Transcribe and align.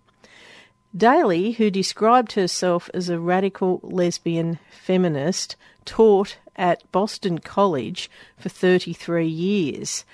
Daly, 0.95 1.51
who 1.53 1.69
described 1.69 2.33
herself 2.33 2.89
as 2.93 3.09
a 3.09 3.19
radical 3.19 3.79
lesbian 3.83 4.59
feminist, 4.71 5.55
taught 5.85 6.37
at 6.55 6.89
Boston 6.91 7.39
College 7.39 8.09
for 8.37 8.49
33 8.49 9.27
years. 9.27 10.05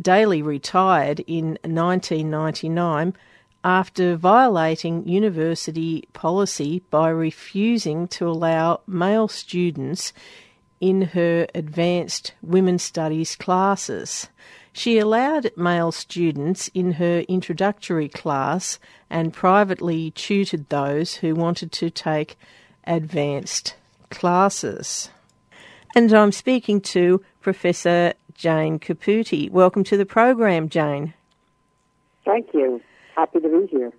Daly 0.00 0.42
retired 0.42 1.20
in 1.26 1.58
1999 1.62 3.14
after 3.64 4.16
violating 4.16 5.06
university 5.06 6.04
policy 6.12 6.82
by 6.90 7.08
refusing 7.08 8.08
to 8.08 8.26
allow 8.26 8.80
male 8.86 9.28
students 9.28 10.12
in 10.80 11.02
her 11.02 11.46
advanced 11.54 12.32
women's 12.42 12.82
studies 12.82 13.36
classes. 13.36 14.28
She 14.72 14.98
allowed 14.98 15.50
male 15.56 15.92
students 15.92 16.68
in 16.72 16.92
her 16.92 17.20
introductory 17.28 18.08
class 18.08 18.78
and 19.10 19.32
privately 19.32 20.12
tutored 20.12 20.68
those 20.68 21.16
who 21.16 21.34
wanted 21.34 21.70
to 21.72 21.90
take 21.90 22.38
advanced 22.86 23.74
classes. 24.10 25.10
And 25.94 26.10
I'm 26.12 26.32
speaking 26.32 26.80
to 26.82 27.22
Professor 27.40 28.14
Jane 28.34 28.78
Caputi. 28.78 29.50
Welcome 29.50 29.84
to 29.84 29.96
the 29.96 30.06
program, 30.06 30.68
Jane. 30.68 31.12
Thank 32.24 32.54
you 32.54 32.80
happy 33.14 33.40
to 33.40 33.48
be 33.48 33.66
here. 33.66 33.92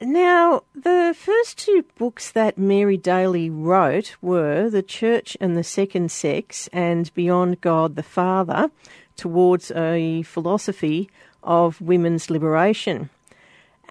Now, 0.00 0.62
the 0.74 1.14
first 1.16 1.56
two 1.56 1.84
books 1.96 2.30
that 2.32 2.58
Mary 2.58 2.96
Daly 2.96 3.48
wrote 3.48 4.16
were 4.20 4.68
The 4.68 4.82
Church 4.82 5.36
and 5.40 5.56
the 5.56 5.64
Second 5.64 6.10
Sex 6.10 6.68
and 6.72 7.12
Beyond 7.14 7.60
God 7.60 7.96
the 7.96 8.02
Father 8.02 8.70
Towards 9.16 9.70
a 9.70 10.22
Philosophy 10.22 11.08
of 11.42 11.80
Women's 11.80 12.28
Liberation. 12.28 13.08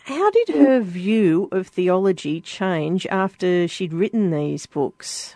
How 0.04 0.30
did 0.32 0.50
hmm. 0.50 0.66
her 0.66 0.82
view 0.82 1.48
of 1.52 1.68
theology 1.68 2.42
change 2.42 3.08
after 3.08 3.68
she'd 3.68 3.94
written 3.94 4.32
these 4.32 4.66
books? 4.66 5.36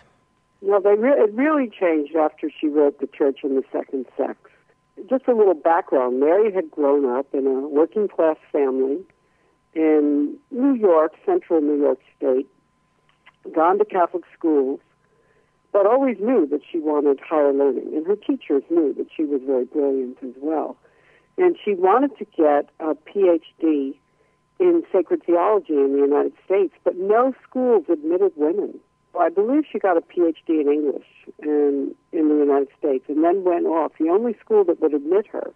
Well, 0.60 0.80
they 0.80 0.94
re- 0.94 1.22
it 1.22 1.32
really 1.32 1.70
changed 1.70 2.14
after 2.14 2.50
she 2.50 2.68
wrote 2.68 3.00
The 3.00 3.06
Church 3.06 3.40
and 3.42 3.56
the 3.56 3.64
Second 3.72 4.06
Sex. 4.16 4.38
Just 5.08 5.26
a 5.26 5.34
little 5.34 5.54
background 5.54 6.20
Mary 6.20 6.52
had 6.52 6.70
grown 6.70 7.06
up 7.06 7.26
in 7.32 7.46
a 7.46 7.68
working 7.68 8.08
class 8.08 8.36
family 8.52 8.98
in 9.74 10.36
New 10.50 10.74
York, 10.74 11.12
central 11.24 11.60
New 11.60 11.80
York 11.80 11.98
State, 12.16 12.48
gone 13.54 13.78
to 13.78 13.84
Catholic 13.84 14.24
schools, 14.36 14.80
but 15.72 15.86
always 15.86 16.16
knew 16.20 16.46
that 16.46 16.60
she 16.70 16.78
wanted 16.78 17.20
higher 17.20 17.52
learning. 17.52 17.94
And 17.94 18.06
her 18.06 18.16
teachers 18.16 18.62
knew 18.70 18.94
that 18.94 19.06
she 19.14 19.24
was 19.24 19.40
very 19.44 19.64
brilliant 19.64 20.18
as 20.22 20.34
well. 20.40 20.76
And 21.36 21.56
she 21.62 21.74
wanted 21.74 22.16
to 22.18 22.24
get 22.36 22.68
a 22.80 22.94
PhD 22.94 23.94
in 24.58 24.82
sacred 24.92 25.22
theology 25.24 25.74
in 25.74 25.92
the 25.92 26.00
United 26.00 26.32
States, 26.44 26.74
but 26.82 26.96
no 26.96 27.32
schools 27.48 27.84
admitted 27.88 28.32
women. 28.36 28.80
I 29.18 29.28
believe 29.28 29.64
she 29.70 29.78
got 29.78 29.96
a 29.96 30.00
PhD 30.00 30.60
in 30.60 30.68
English 30.68 31.06
in, 31.42 31.94
in 32.12 32.28
the 32.28 32.34
United 32.34 32.68
States 32.78 33.04
and 33.08 33.24
then 33.24 33.44
went 33.44 33.66
off. 33.66 33.92
The 33.98 34.08
only 34.08 34.36
school 34.40 34.64
that 34.64 34.80
would 34.80 34.94
admit 34.94 35.26
her 35.28 35.52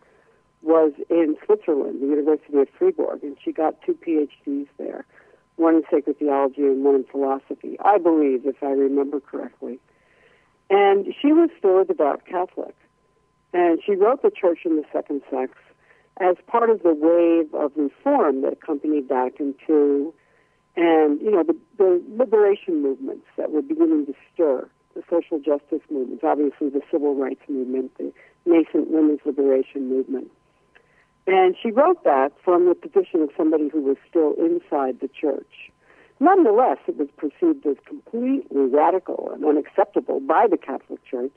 was 0.62 0.92
in 1.10 1.36
Switzerland, 1.44 2.00
the 2.00 2.06
University 2.06 2.58
of 2.58 2.68
Fribourg, 2.78 3.22
and 3.22 3.36
she 3.42 3.52
got 3.52 3.80
two 3.82 3.94
PhDs 3.94 4.68
there, 4.78 5.04
one 5.56 5.74
in 5.74 5.82
sacred 5.90 6.18
theology 6.18 6.62
and 6.62 6.84
one 6.84 6.94
in 6.94 7.04
philosophy, 7.04 7.76
I 7.84 7.98
believe, 7.98 8.46
if 8.46 8.62
I 8.62 8.70
remember 8.70 9.20
correctly. 9.20 9.78
And 10.70 11.14
she 11.20 11.32
was 11.32 11.50
still 11.58 11.80
a 11.80 11.84
devout 11.84 12.24
Catholic. 12.26 12.74
And 13.52 13.80
she 13.84 13.94
wrote 13.94 14.22
The 14.22 14.30
Church 14.30 14.60
and 14.64 14.78
the 14.78 14.86
Second 14.92 15.22
Sex 15.30 15.52
as 16.20 16.36
part 16.46 16.70
of 16.70 16.82
the 16.82 16.94
wave 16.94 17.52
of 17.54 17.72
reform 17.76 18.42
that 18.42 18.54
accompanied 18.54 19.08
Vatican 19.08 19.54
II 19.68 20.12
and, 20.76 21.20
you 21.20 21.30
know, 21.30 21.42
the, 21.42 21.56
the 21.76 22.02
liberation 22.16 22.82
movements 22.82 23.26
that 23.36 23.50
were 23.50 23.60
beginning 23.60 24.06
to 24.06 24.14
stir, 24.32 24.68
the 24.94 25.02
social 25.10 25.38
justice 25.38 25.82
movements, 25.90 26.24
obviously 26.24 26.70
the 26.70 26.80
civil 26.90 27.14
rights 27.14 27.42
movement, 27.48 27.92
the 27.98 28.12
nascent 28.46 28.90
women's 28.90 29.20
liberation 29.26 29.88
movement. 29.88 30.30
And 31.26 31.56
she 31.60 31.70
wrote 31.70 32.02
that 32.04 32.32
from 32.44 32.66
the 32.66 32.74
position 32.74 33.22
of 33.22 33.30
somebody 33.36 33.68
who 33.68 33.80
was 33.80 33.96
still 34.08 34.34
inside 34.34 35.00
the 35.00 35.08
church. 35.08 35.70
Nonetheless, 36.18 36.78
it 36.86 36.96
was 36.96 37.08
perceived 37.16 37.66
as 37.66 37.76
completely 37.84 38.66
radical 38.66 39.30
and 39.32 39.44
unacceptable 39.44 40.20
by 40.20 40.46
the 40.48 40.56
Catholic 40.56 41.04
Church, 41.04 41.34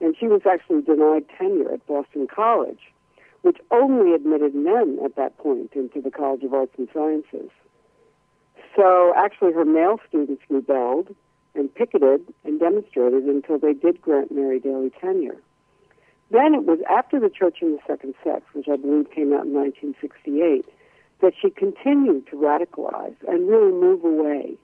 and 0.00 0.16
she 0.18 0.26
was 0.26 0.42
actually 0.50 0.82
denied 0.82 1.26
tenure 1.38 1.72
at 1.72 1.86
Boston 1.86 2.26
College, 2.26 2.80
which 3.42 3.58
only 3.70 4.14
admitted 4.14 4.54
men 4.54 4.98
at 5.04 5.16
that 5.16 5.38
point 5.38 5.72
into 5.74 6.00
the 6.00 6.10
College 6.10 6.42
of 6.42 6.54
Arts 6.54 6.74
and 6.76 6.88
Sciences. 6.92 7.50
So 8.74 9.12
actually, 9.16 9.52
her 9.52 9.64
male 9.64 10.00
students 10.08 10.42
rebelled 10.48 11.14
and 11.54 11.74
picketed 11.74 12.22
and 12.44 12.60
demonstrated 12.60 13.24
until 13.24 13.58
they 13.58 13.72
did 13.72 14.02
grant 14.02 14.30
Mary 14.30 14.60
Daly 14.60 14.90
tenure. 15.00 15.40
Then 16.30 16.54
it 16.54 16.64
was 16.64 16.80
after 16.90 17.20
The 17.20 17.30
Church 17.30 17.58
and 17.60 17.78
the 17.78 17.82
Second 17.86 18.14
Sex, 18.24 18.42
which 18.52 18.68
I 18.68 18.76
believe 18.76 19.10
came 19.10 19.32
out 19.32 19.46
in 19.46 19.54
1968, 19.54 20.64
that 21.20 21.32
she 21.40 21.50
continued 21.50 22.26
to 22.28 22.36
radicalize 22.36 23.16
and 23.28 23.48
really 23.48 23.72
move 23.72 24.04
away 24.04 24.56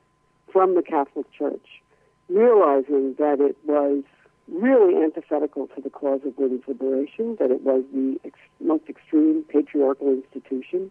from 0.52 0.74
the 0.74 0.82
Catholic 0.82 1.30
Church, 1.32 1.82
realizing 2.28 3.14
that 3.18 3.40
it 3.40 3.56
was 3.64 4.02
really 4.48 5.02
antithetical 5.02 5.68
to 5.68 5.80
the 5.80 5.88
cause 5.88 6.20
of 6.26 6.36
women's 6.36 6.64
liberation, 6.66 7.36
that 7.38 7.50
it 7.50 7.62
was 7.62 7.84
the 7.92 8.18
ex- 8.24 8.38
most 8.60 8.84
extreme 8.88 9.44
patriarchal 9.48 10.08
institution, 10.08 10.90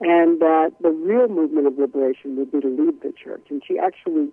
and 0.00 0.40
that 0.40 0.72
the 0.80 0.90
real 0.90 1.28
movement 1.28 1.66
of 1.66 1.78
liberation 1.78 2.36
would 2.36 2.50
be 2.50 2.60
to 2.60 2.68
leave 2.68 3.00
the 3.00 3.12
church. 3.12 3.46
And 3.50 3.62
she 3.66 3.78
actually 3.78 4.30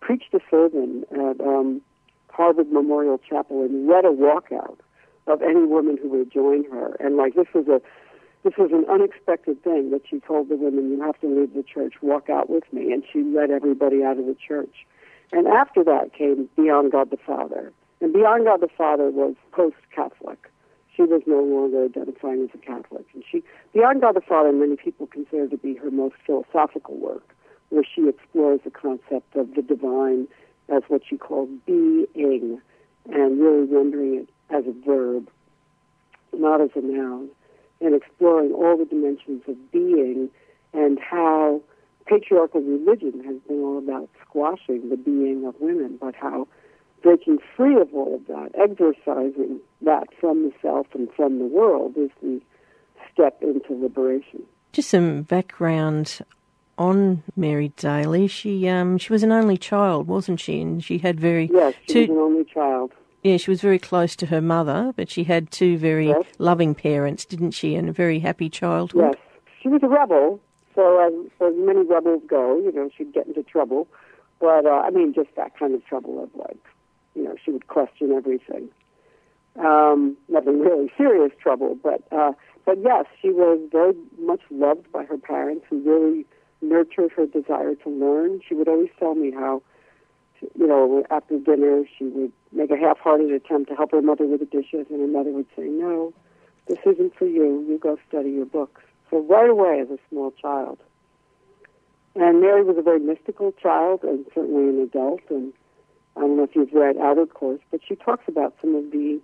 preached 0.00 0.32
a 0.34 0.40
sermon 0.50 1.04
at 1.12 1.40
um, 1.40 1.82
Harvard 2.30 2.70
Memorial 2.70 3.18
Chapel 3.18 3.62
and 3.62 3.88
read 3.88 4.04
a 4.04 4.08
walkout 4.08 4.78
of 5.26 5.42
any 5.42 5.64
woman 5.64 5.98
who 6.00 6.08
would 6.10 6.32
join 6.32 6.64
her. 6.70 6.96
And 7.00 7.16
like 7.16 7.34
this 7.34 7.48
was 7.54 7.66
a 7.68 7.80
this 8.44 8.54
was 8.56 8.70
an 8.72 8.84
unexpected 8.88 9.62
thing 9.64 9.90
that 9.90 10.02
she 10.08 10.20
told 10.20 10.48
the 10.48 10.56
women, 10.56 10.90
you 10.90 11.02
have 11.02 11.18
to 11.20 11.26
leave 11.26 11.54
the 11.54 11.64
church, 11.64 11.94
walk 12.00 12.30
out 12.30 12.48
with 12.48 12.72
me. 12.72 12.92
And 12.92 13.02
she 13.12 13.22
led 13.22 13.50
everybody 13.50 14.04
out 14.04 14.18
of 14.18 14.26
the 14.26 14.36
church. 14.36 14.86
And 15.32 15.46
after 15.48 15.82
that 15.84 16.14
came 16.14 16.48
Beyond 16.56 16.92
God 16.92 17.10
the 17.10 17.16
Father. 17.16 17.72
And 18.00 18.12
Beyond 18.12 18.44
God 18.44 18.60
the 18.60 18.68
Father 18.68 19.10
was 19.10 19.34
post-Catholic. 19.50 20.50
She 20.94 21.02
was 21.02 21.22
no 21.26 21.42
longer 21.42 21.84
identifying 21.84 22.44
as 22.44 22.50
a 22.54 22.58
Catholic. 22.58 23.06
And 23.12 23.24
she, 23.30 23.42
Beyond 23.72 24.00
God 24.00 24.14
the 24.14 24.20
Father, 24.20 24.52
many 24.52 24.76
people 24.76 25.08
consider 25.08 25.48
to 25.48 25.56
be 25.56 25.74
her 25.74 25.90
most 25.90 26.14
philosophical 26.24 26.96
work, 26.96 27.34
where 27.70 27.84
she 27.84 28.08
explores 28.08 28.60
the 28.64 28.70
concept 28.70 29.34
of 29.36 29.54
the 29.54 29.62
divine 29.62 30.28
as 30.68 30.82
what 30.88 31.02
you 31.10 31.18
call 31.18 31.48
being, 31.66 32.60
and 33.10 33.40
really 33.40 33.66
rendering 33.66 34.14
it 34.16 34.28
as 34.50 34.64
a 34.66 34.86
verb, 34.86 35.28
not 36.32 36.60
as 36.60 36.70
a 36.74 36.80
noun 36.80 37.30
and 37.80 37.94
exploring 37.94 38.52
all 38.52 38.76
the 38.76 38.84
dimensions 38.84 39.42
of 39.46 39.56
being 39.70 40.28
and 40.72 40.98
how 40.98 41.60
patriarchal 42.06 42.60
religion 42.60 43.22
has 43.24 43.36
been 43.46 43.60
all 43.60 43.78
about 43.78 44.08
squashing 44.22 44.88
the 44.88 44.96
being 44.96 45.44
of 45.46 45.54
women, 45.60 45.96
but 46.00 46.14
how 46.14 46.46
breaking 47.02 47.38
free 47.56 47.80
of 47.80 47.88
all 47.94 48.14
of 48.14 48.26
that, 48.26 48.50
exorcising 48.54 49.60
that 49.82 50.08
from 50.18 50.44
the 50.44 50.52
self 50.60 50.86
and 50.94 51.08
from 51.14 51.38
the 51.38 51.44
world 51.44 51.96
is 51.96 52.10
the 52.22 52.40
step 53.12 53.40
into 53.42 53.72
liberation. 53.74 54.42
Just 54.72 54.90
some 54.90 55.22
background 55.22 56.20
on 56.78 57.22
Mary 57.36 57.72
Daly. 57.76 58.26
She 58.28 58.68
um 58.68 58.96
she 58.98 59.12
was 59.12 59.22
an 59.22 59.32
only 59.32 59.58
child, 59.58 60.06
wasn't 60.06 60.40
she? 60.40 60.60
And 60.60 60.82
she 60.82 60.98
had 60.98 61.20
very 61.20 61.50
yes, 61.52 61.74
she 61.86 61.92
two, 61.92 62.00
was 62.00 62.10
an 62.10 62.16
only 62.16 62.44
child. 62.44 62.92
Yeah, 63.22 63.36
she 63.36 63.50
was 63.50 63.60
very 63.60 63.78
close 63.78 64.14
to 64.16 64.26
her 64.26 64.40
mother, 64.40 64.92
but 64.96 65.10
she 65.10 65.24
had 65.24 65.50
two 65.50 65.76
very 65.76 66.08
yes. 66.08 66.24
loving 66.38 66.74
parents, 66.74 67.24
didn't 67.24 67.50
she? 67.50 67.74
And 67.74 67.88
a 67.88 67.92
very 67.92 68.20
happy 68.20 68.48
childhood. 68.48 69.16
Yes, 69.16 69.42
she 69.60 69.68
was 69.68 69.82
a 69.82 69.88
rebel. 69.88 70.40
So 70.74 71.04
as, 71.04 71.12
as 71.40 71.54
many 71.56 71.84
rebels 71.84 72.22
go, 72.28 72.56
you 72.58 72.70
know, 72.70 72.88
she'd 72.96 73.12
get 73.12 73.26
into 73.26 73.42
trouble. 73.42 73.88
But 74.38 74.64
uh, 74.66 74.82
I 74.86 74.90
mean, 74.90 75.12
just 75.12 75.30
that 75.36 75.58
kind 75.58 75.74
of 75.74 75.84
trouble 75.84 76.22
of 76.22 76.30
like, 76.36 76.64
you 77.16 77.24
know, 77.24 77.34
she 77.44 77.50
would 77.50 77.66
question 77.66 78.12
everything. 78.12 78.68
Um, 79.58 80.16
nothing 80.28 80.60
really 80.60 80.92
serious 80.96 81.32
trouble, 81.42 81.76
but 81.82 82.02
uh, 82.12 82.32
but 82.64 82.78
yes, 82.82 83.06
she 83.20 83.30
was 83.30 83.58
very 83.72 83.94
much 84.20 84.40
loved 84.50 84.92
by 84.92 85.04
her 85.04 85.18
parents, 85.18 85.64
who 85.68 85.80
really 85.80 86.26
nurtured 86.60 87.12
her 87.12 87.26
desire 87.26 87.74
to 87.74 87.88
learn. 87.88 88.40
She 88.46 88.54
would 88.54 88.68
always 88.68 88.90
tell 88.98 89.14
me 89.14 89.30
how 89.30 89.62
you 90.56 90.66
know, 90.66 91.04
after 91.10 91.38
dinner, 91.38 91.84
she 91.96 92.04
would 92.04 92.32
make 92.52 92.70
a 92.70 92.76
half-hearted 92.76 93.30
attempt 93.30 93.70
to 93.70 93.76
help 93.76 93.90
her 93.90 94.02
mother 94.02 94.26
with 94.26 94.40
the 94.40 94.46
dishes, 94.46 94.86
and 94.90 95.00
her 95.00 95.06
mother 95.06 95.30
would 95.30 95.46
say, 95.56 95.64
"No, 95.64 96.12
this 96.66 96.78
isn't 96.86 97.14
for 97.14 97.26
you. 97.26 97.64
You 97.68 97.78
go 97.78 97.98
study 98.08 98.30
your 98.30 98.46
books." 98.46 98.82
So 99.10 99.18
right 99.20 99.48
away, 99.48 99.80
as 99.80 99.90
a 99.90 99.98
small 100.08 100.30
child, 100.32 100.78
and 102.14 102.40
Mary 102.40 102.62
was 102.62 102.76
a 102.76 102.82
very 102.82 103.00
mystical 103.00 103.52
child, 103.52 104.04
and 104.04 104.26
certainly 104.34 104.68
an 104.68 104.80
adult. 104.80 105.22
And 105.28 105.52
I 106.16 106.20
don't 106.20 106.36
know 106.36 106.44
if 106.44 106.54
you've 106.54 106.72
read 106.72 106.96
Outercourse, 106.96 107.60
but 107.70 107.80
she 107.82 107.96
talks 107.96 108.28
about 108.28 108.54
some 108.60 108.74
of 108.74 108.90
the 108.90 109.20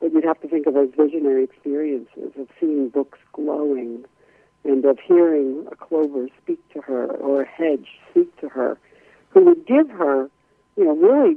what 0.00 0.12
you'd 0.12 0.24
have 0.24 0.40
to 0.40 0.48
think 0.48 0.66
of 0.66 0.76
as 0.76 0.88
visionary 0.96 1.44
experiences 1.44 2.32
of 2.36 2.48
seeing 2.58 2.88
books 2.88 3.20
glowing, 3.32 4.04
and 4.64 4.84
of 4.84 4.98
hearing 5.00 5.66
a 5.70 5.76
clover 5.76 6.28
speak 6.42 6.60
to 6.72 6.80
her 6.80 7.06
or 7.06 7.42
a 7.42 7.46
hedge 7.46 7.88
speak 8.10 8.34
to 8.40 8.48
her, 8.48 8.78
who 9.30 9.44
would 9.44 9.66
give 9.66 9.88
her 9.90 10.30
you 10.76 10.84
know, 10.84 10.96
really, 10.96 11.36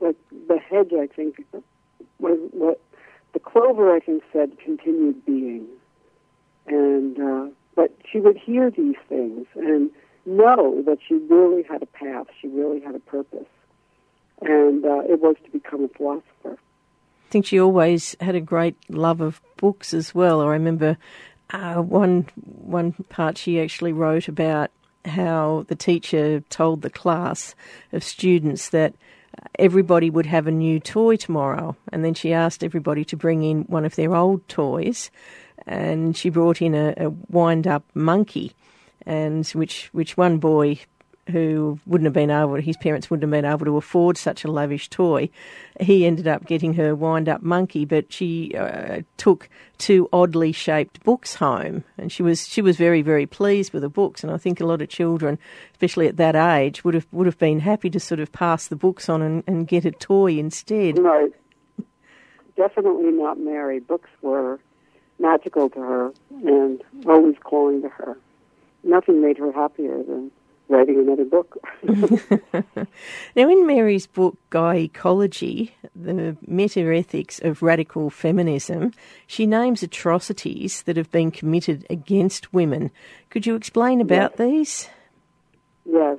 like 0.00 0.16
the 0.48 0.58
hedge, 0.58 0.92
I 0.92 1.06
think, 1.06 1.44
was 2.18 2.38
what 2.52 2.80
the 3.32 3.38
clover, 3.38 3.94
I 3.94 4.00
think, 4.00 4.22
said 4.32 4.58
continued 4.58 5.24
being, 5.24 5.66
and 6.66 7.18
uh, 7.18 7.46
but 7.74 7.96
she 8.10 8.20
would 8.20 8.36
hear 8.36 8.70
these 8.70 8.96
things 9.08 9.46
and 9.56 9.90
know 10.26 10.82
that 10.86 10.98
she 11.06 11.14
really 11.14 11.62
had 11.62 11.82
a 11.82 11.86
path, 11.86 12.26
she 12.40 12.48
really 12.48 12.80
had 12.80 12.94
a 12.94 13.00
purpose, 13.00 13.48
and 14.42 14.84
uh, 14.84 15.00
it 15.08 15.20
was 15.20 15.36
to 15.44 15.50
become 15.50 15.84
a 15.84 15.88
philosopher. 15.88 16.58
I 16.58 17.30
think 17.30 17.46
she 17.46 17.58
always 17.58 18.14
had 18.20 18.34
a 18.34 18.40
great 18.40 18.76
love 18.88 19.20
of 19.20 19.40
books 19.56 19.92
as 19.92 20.14
well. 20.14 20.40
I 20.40 20.46
remember 20.46 20.98
uh, 21.50 21.82
one 21.82 22.26
one 22.42 22.92
part 23.08 23.38
she 23.38 23.60
actually 23.60 23.92
wrote 23.92 24.28
about 24.28 24.70
how 25.04 25.64
the 25.68 25.76
teacher 25.76 26.40
told 26.48 26.82
the 26.82 26.90
class 26.90 27.54
of 27.92 28.02
students 28.02 28.70
that 28.70 28.94
everybody 29.58 30.10
would 30.10 30.26
have 30.26 30.46
a 30.46 30.52
new 30.52 30.80
toy 30.80 31.16
tomorrow. 31.16 31.76
And 31.92 32.04
then 32.04 32.14
she 32.14 32.32
asked 32.32 32.64
everybody 32.64 33.04
to 33.06 33.16
bring 33.16 33.42
in 33.42 33.62
one 33.64 33.84
of 33.84 33.96
their 33.96 34.14
old 34.14 34.46
toys. 34.48 35.10
And 35.66 36.16
she 36.16 36.30
brought 36.30 36.62
in 36.62 36.74
a, 36.74 36.94
a 36.96 37.10
wind 37.30 37.66
up 37.66 37.84
monkey, 37.94 38.52
and 39.06 39.46
which, 39.48 39.88
which 39.92 40.16
one 40.16 40.38
boy 40.38 40.78
who 41.30 41.78
wouldn't 41.86 42.06
have 42.06 42.12
been 42.12 42.30
able, 42.30 42.54
his 42.56 42.76
parents 42.76 43.10
wouldn't 43.10 43.22
have 43.22 43.30
been 43.30 43.50
able 43.50 43.64
to 43.64 43.76
afford 43.76 44.16
such 44.16 44.44
a 44.44 44.50
lavish 44.50 44.88
toy. 44.88 45.28
He 45.80 46.06
ended 46.06 46.28
up 46.28 46.46
getting 46.46 46.74
her 46.74 46.94
wind 46.94 47.28
up 47.28 47.42
monkey, 47.42 47.84
but 47.84 48.12
she 48.12 48.54
uh, 48.56 49.02
took 49.16 49.48
two 49.78 50.08
oddly 50.12 50.52
shaped 50.52 51.02
books 51.02 51.34
home, 51.34 51.84
and 51.98 52.12
she 52.12 52.22
was 52.22 52.46
she 52.46 52.62
was 52.62 52.76
very 52.76 53.02
very 53.02 53.26
pleased 53.26 53.72
with 53.72 53.82
the 53.82 53.88
books. 53.88 54.22
And 54.22 54.32
I 54.32 54.36
think 54.36 54.60
a 54.60 54.66
lot 54.66 54.82
of 54.82 54.88
children, 54.88 55.38
especially 55.72 56.06
at 56.06 56.16
that 56.18 56.36
age, 56.36 56.84
would 56.84 56.94
have 56.94 57.06
would 57.12 57.26
have 57.26 57.38
been 57.38 57.60
happy 57.60 57.90
to 57.90 58.00
sort 58.00 58.20
of 58.20 58.30
pass 58.32 58.68
the 58.68 58.76
books 58.76 59.08
on 59.08 59.22
and, 59.22 59.44
and 59.46 59.66
get 59.66 59.84
a 59.84 59.90
toy 59.90 60.32
instead. 60.38 60.98
Right. 60.98 61.32
Definitely 62.56 63.10
not 63.10 63.38
Mary. 63.38 63.80
Books 63.80 64.10
were 64.22 64.60
magical 65.18 65.70
to 65.70 65.80
her 65.80 66.12
and 66.44 66.82
always 67.06 67.36
calling 67.42 67.82
to 67.82 67.88
her. 67.88 68.16
Nothing 68.84 69.22
made 69.22 69.38
her 69.38 69.50
happier 69.50 70.02
than 70.02 70.30
writing 70.68 70.98
another 70.98 71.24
book. 71.24 71.58
now, 73.36 73.48
in 73.48 73.66
Mary's 73.66 74.06
book, 74.06 74.36
Gyn/Ecology, 74.50 75.74
the 75.94 76.36
meta-ethics 76.46 77.40
of 77.40 77.62
radical 77.62 78.10
feminism, 78.10 78.92
she 79.26 79.46
names 79.46 79.82
atrocities 79.82 80.82
that 80.82 80.96
have 80.96 81.10
been 81.10 81.30
committed 81.30 81.86
against 81.90 82.52
women. 82.52 82.90
Could 83.30 83.46
you 83.46 83.54
explain 83.54 84.00
about 84.00 84.32
yes. 84.32 84.38
these? 84.38 84.88
Yes. 85.84 86.18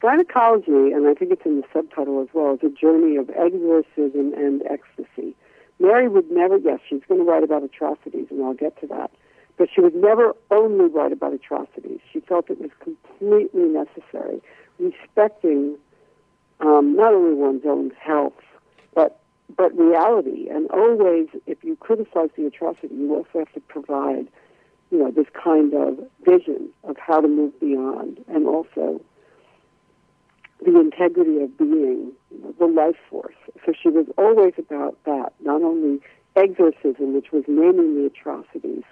Gynecology, 0.00 0.92
and 0.92 1.08
I 1.08 1.14
think 1.14 1.32
it's 1.32 1.44
in 1.44 1.60
the 1.60 1.66
subtitle 1.72 2.22
as 2.22 2.28
well, 2.32 2.54
is 2.54 2.60
a 2.62 2.70
journey 2.70 3.16
of 3.16 3.30
exorcism 3.30 4.32
and 4.34 4.62
ecstasy. 4.70 5.34
Mary 5.80 6.08
would 6.08 6.30
never, 6.30 6.56
yes, 6.56 6.80
she's 6.88 7.02
going 7.08 7.20
to 7.20 7.24
write 7.24 7.42
about 7.42 7.62
atrocities, 7.64 8.26
and 8.30 8.42
I'll 8.42 8.54
get 8.54 8.80
to 8.80 8.86
that. 8.88 9.10
But 9.58 9.68
she 9.74 9.80
would 9.80 9.94
never 9.94 10.34
only 10.50 10.86
write 10.86 11.12
about 11.12 11.32
atrocities. 11.32 11.98
She 12.12 12.20
felt 12.20 12.48
it 12.48 12.60
was 12.60 12.70
completely 12.80 13.64
necessary, 13.64 14.40
respecting 14.78 15.76
um, 16.60 16.94
not 16.96 17.12
only 17.12 17.34
one's 17.34 17.64
own 17.66 17.90
health, 18.00 18.40
but 18.94 19.20
but 19.56 19.76
reality. 19.76 20.48
And 20.48 20.70
always, 20.70 21.28
if 21.46 21.64
you 21.64 21.76
criticize 21.76 22.30
the 22.36 22.46
atrocity, 22.46 22.94
you 22.94 23.14
also 23.14 23.40
have 23.40 23.52
to 23.54 23.60
provide, 23.60 24.28
you 24.90 24.98
know, 24.98 25.10
this 25.10 25.26
kind 25.32 25.74
of 25.74 25.98
vision 26.24 26.68
of 26.84 26.96
how 26.98 27.20
to 27.20 27.28
move 27.28 27.58
beyond, 27.58 28.24
and 28.28 28.46
also 28.46 29.00
the 30.64 30.78
integrity 30.78 31.40
of 31.42 31.56
being, 31.56 32.12
you 32.30 32.40
know, 32.42 32.54
the 32.58 32.66
life 32.66 32.96
force. 33.10 33.34
So 33.64 33.72
she 33.80 33.88
was 33.88 34.06
always 34.16 34.54
about 34.58 34.96
that, 35.04 35.32
not 35.40 35.62
only 35.62 36.00
exorcism, 36.36 37.14
which 37.14 37.32
was 37.32 37.44
naming 37.48 37.94
the 37.94 38.06
atrocities, 38.06 38.84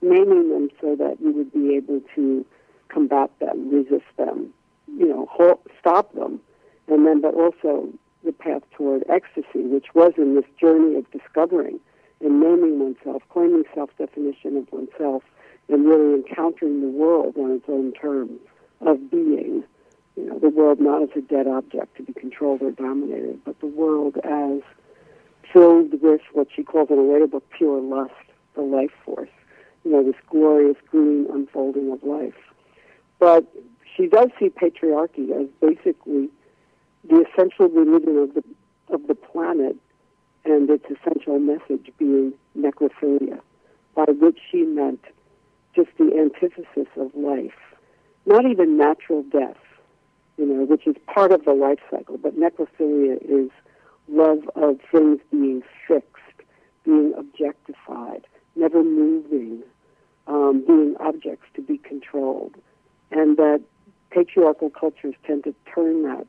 naming 0.00 0.50
them 0.50 0.70
so 0.80 0.96
that 0.96 1.16
you 1.20 1.32
would 1.32 1.52
be 1.52 1.74
able 1.76 2.00
to 2.14 2.44
combat 2.88 3.30
them, 3.40 3.70
resist 3.70 4.06
them, 4.16 4.52
you 4.96 5.06
know, 5.06 5.26
halt, 5.30 5.66
stop 5.78 6.14
them, 6.14 6.40
and 6.88 7.06
then 7.06 7.20
but 7.20 7.34
also 7.34 7.88
the 8.24 8.32
path 8.32 8.62
toward 8.76 9.04
ecstasy, 9.08 9.62
which 9.66 9.86
was 9.94 10.12
in 10.16 10.34
this 10.34 10.44
journey 10.60 10.96
of 10.96 11.10
discovering 11.10 11.78
and 12.20 12.40
naming 12.40 12.80
oneself, 12.80 13.22
claiming 13.30 13.64
self-definition 13.74 14.56
of 14.56 14.72
oneself, 14.72 15.22
and 15.68 15.86
really 15.86 16.14
encountering 16.14 16.80
the 16.80 16.88
world 16.88 17.36
on 17.36 17.52
its 17.52 17.64
own 17.68 17.92
terms 17.92 18.40
of 18.80 19.10
being. 19.10 19.62
You 20.16 20.24
know, 20.24 20.38
the 20.38 20.48
world 20.48 20.80
not 20.80 21.02
as 21.02 21.10
a 21.16 21.20
dead 21.20 21.46
object 21.46 21.96
to 21.96 22.02
be 22.02 22.12
controlled 22.12 22.62
or 22.62 22.72
dominated, 22.72 23.40
but 23.44 23.60
the 23.60 23.66
world 23.66 24.16
as 24.24 24.62
filled 25.52 26.02
with 26.02 26.22
what 26.32 26.48
she 26.54 26.64
calls 26.64 26.90
in 26.90 26.98
a 26.98 27.02
later 27.02 27.28
book 27.28 27.44
pure 27.56 27.80
lust, 27.80 28.12
the 28.54 28.62
life 28.62 28.90
force 29.04 29.28
you 29.88 29.94
know, 29.94 30.04
this 30.04 30.20
glorious 30.28 30.76
green 30.90 31.26
unfolding 31.32 31.90
of 31.90 32.02
life. 32.02 32.34
But 33.18 33.46
she 33.96 34.06
does 34.06 34.28
see 34.38 34.50
patriarchy 34.50 35.30
as 35.30 35.48
basically 35.62 36.28
the 37.08 37.24
essential 37.24 37.68
religion 37.68 38.18
of 38.18 38.34
the 38.34 38.44
of 38.92 39.06
the 39.06 39.14
planet 39.14 39.76
and 40.44 40.68
its 40.68 40.84
essential 40.90 41.38
message 41.38 41.90
being 41.98 42.34
necrophilia, 42.56 43.40
by 43.94 44.04
which 44.08 44.38
she 44.50 44.62
meant 44.62 45.04
just 45.74 45.88
the 45.98 46.12
antithesis 46.18 46.88
of 46.96 47.14
life, 47.14 47.58
not 48.26 48.44
even 48.44 48.76
natural 48.76 49.22
death, 49.22 49.56
you 50.36 50.46
know, 50.46 50.64
which 50.64 50.86
is 50.86 50.96
part 51.06 51.32
of 51.32 51.44
the 51.44 51.52
life 51.52 51.80
cycle, 51.90 52.18
but 52.18 52.38
necrophilia 52.38 53.16
is 53.22 53.50
love 54.08 54.48
of 54.54 54.78
things 54.92 55.20
being 55.30 55.62
fixed, 55.86 56.42
being 56.84 57.12
objectified, 57.16 58.26
never 58.56 58.82
moving, 58.82 59.62
um, 60.28 60.64
being 60.66 60.94
objects 61.00 61.46
to 61.54 61.62
be 61.62 61.78
controlled, 61.78 62.54
and 63.10 63.36
that 63.36 63.62
patriarchal 64.10 64.70
cultures 64.70 65.14
tend 65.26 65.44
to 65.44 65.54
turn 65.74 66.02
that 66.02 66.26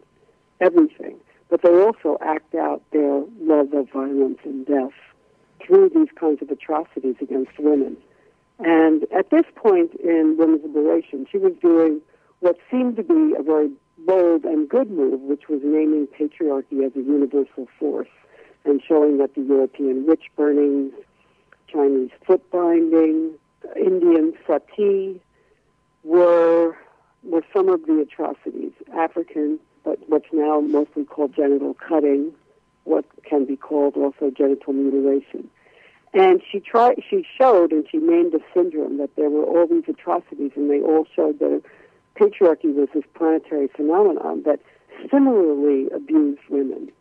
everything. 0.59 1.17
But 1.49 1.61
they 1.61 1.81
also 1.81 2.17
act 2.21 2.55
out 2.55 2.81
their 2.91 3.23
love 3.41 3.73
of 3.73 3.89
violence 3.91 4.39
and 4.43 4.65
death 4.65 4.91
through 5.65 5.89
these 5.89 6.09
kinds 6.19 6.41
of 6.41 6.49
atrocities 6.49 7.15
against 7.21 7.57
women. 7.59 7.97
And 8.59 9.05
at 9.15 9.29
this 9.29 9.45
point 9.55 9.93
in 9.95 10.35
women's 10.37 10.63
liberation, 10.63 11.25
she 11.31 11.37
was 11.37 11.53
doing 11.61 12.01
what 12.39 12.57
seemed 12.69 12.97
to 12.97 13.03
be 13.03 13.35
a 13.37 13.43
very 13.43 13.69
bold 13.97 14.45
and 14.45 14.69
good 14.69 14.91
move, 14.91 15.21
which 15.21 15.49
was 15.49 15.61
naming 15.63 16.07
patriarchy 16.07 16.85
as 16.85 16.95
a 16.95 17.01
universal 17.01 17.67
force 17.79 18.07
and 18.65 18.81
showing 18.85 19.17
that 19.17 19.35
the 19.35 19.41
European 19.41 20.05
witch 20.05 20.25
burnings, 20.35 20.93
Chinese 21.67 22.11
foot 22.25 22.49
binding, 22.51 23.31
Indian 23.75 24.33
sati 24.45 25.21
were 26.03 26.77
were 27.23 27.43
some 27.53 27.69
of 27.69 27.85
the 27.85 27.99
atrocities. 28.01 28.71
African, 28.95 29.59
but 29.83 29.99
what's 30.07 30.31
now 30.31 30.61
mostly 30.61 31.03
called 31.03 31.35
genital 31.35 31.73
cutting, 31.73 32.33
what 32.85 33.05
can 33.23 33.45
be 33.45 33.57
called 33.57 33.95
also 33.95 34.31
genital 34.31 34.73
mutilation. 34.73 35.49
And 36.13 36.41
she 36.49 36.59
tried, 36.59 37.03
she 37.07 37.25
showed, 37.37 37.71
and 37.71 37.85
she 37.89 37.97
named 37.97 38.33
a 38.33 38.39
syndrome 38.53 38.97
that 38.97 39.15
there 39.15 39.29
were 39.29 39.43
all 39.43 39.67
these 39.67 39.83
atrocities, 39.87 40.51
and 40.55 40.69
they 40.69 40.81
all 40.81 41.05
showed 41.15 41.39
that 41.39 41.61
patriarchy 42.15 42.73
was 42.73 42.89
this 42.93 43.03
planetary 43.13 43.67
phenomenon 43.67 44.43
that 44.43 44.59
similarly 45.11 45.87
abused 45.93 46.41
women 46.49 46.91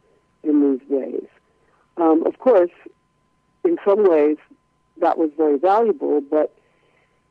in 0.43 0.79
these 0.79 0.88
ways. 0.88 1.27
Um, 1.97 2.25
of 2.27 2.38
course, 2.38 2.71
in 3.65 3.79
some 3.85 4.09
ways, 4.09 4.37
that 5.00 5.19
was 5.19 5.31
very 5.37 5.59
valuable, 5.59 6.21
but 6.21 6.55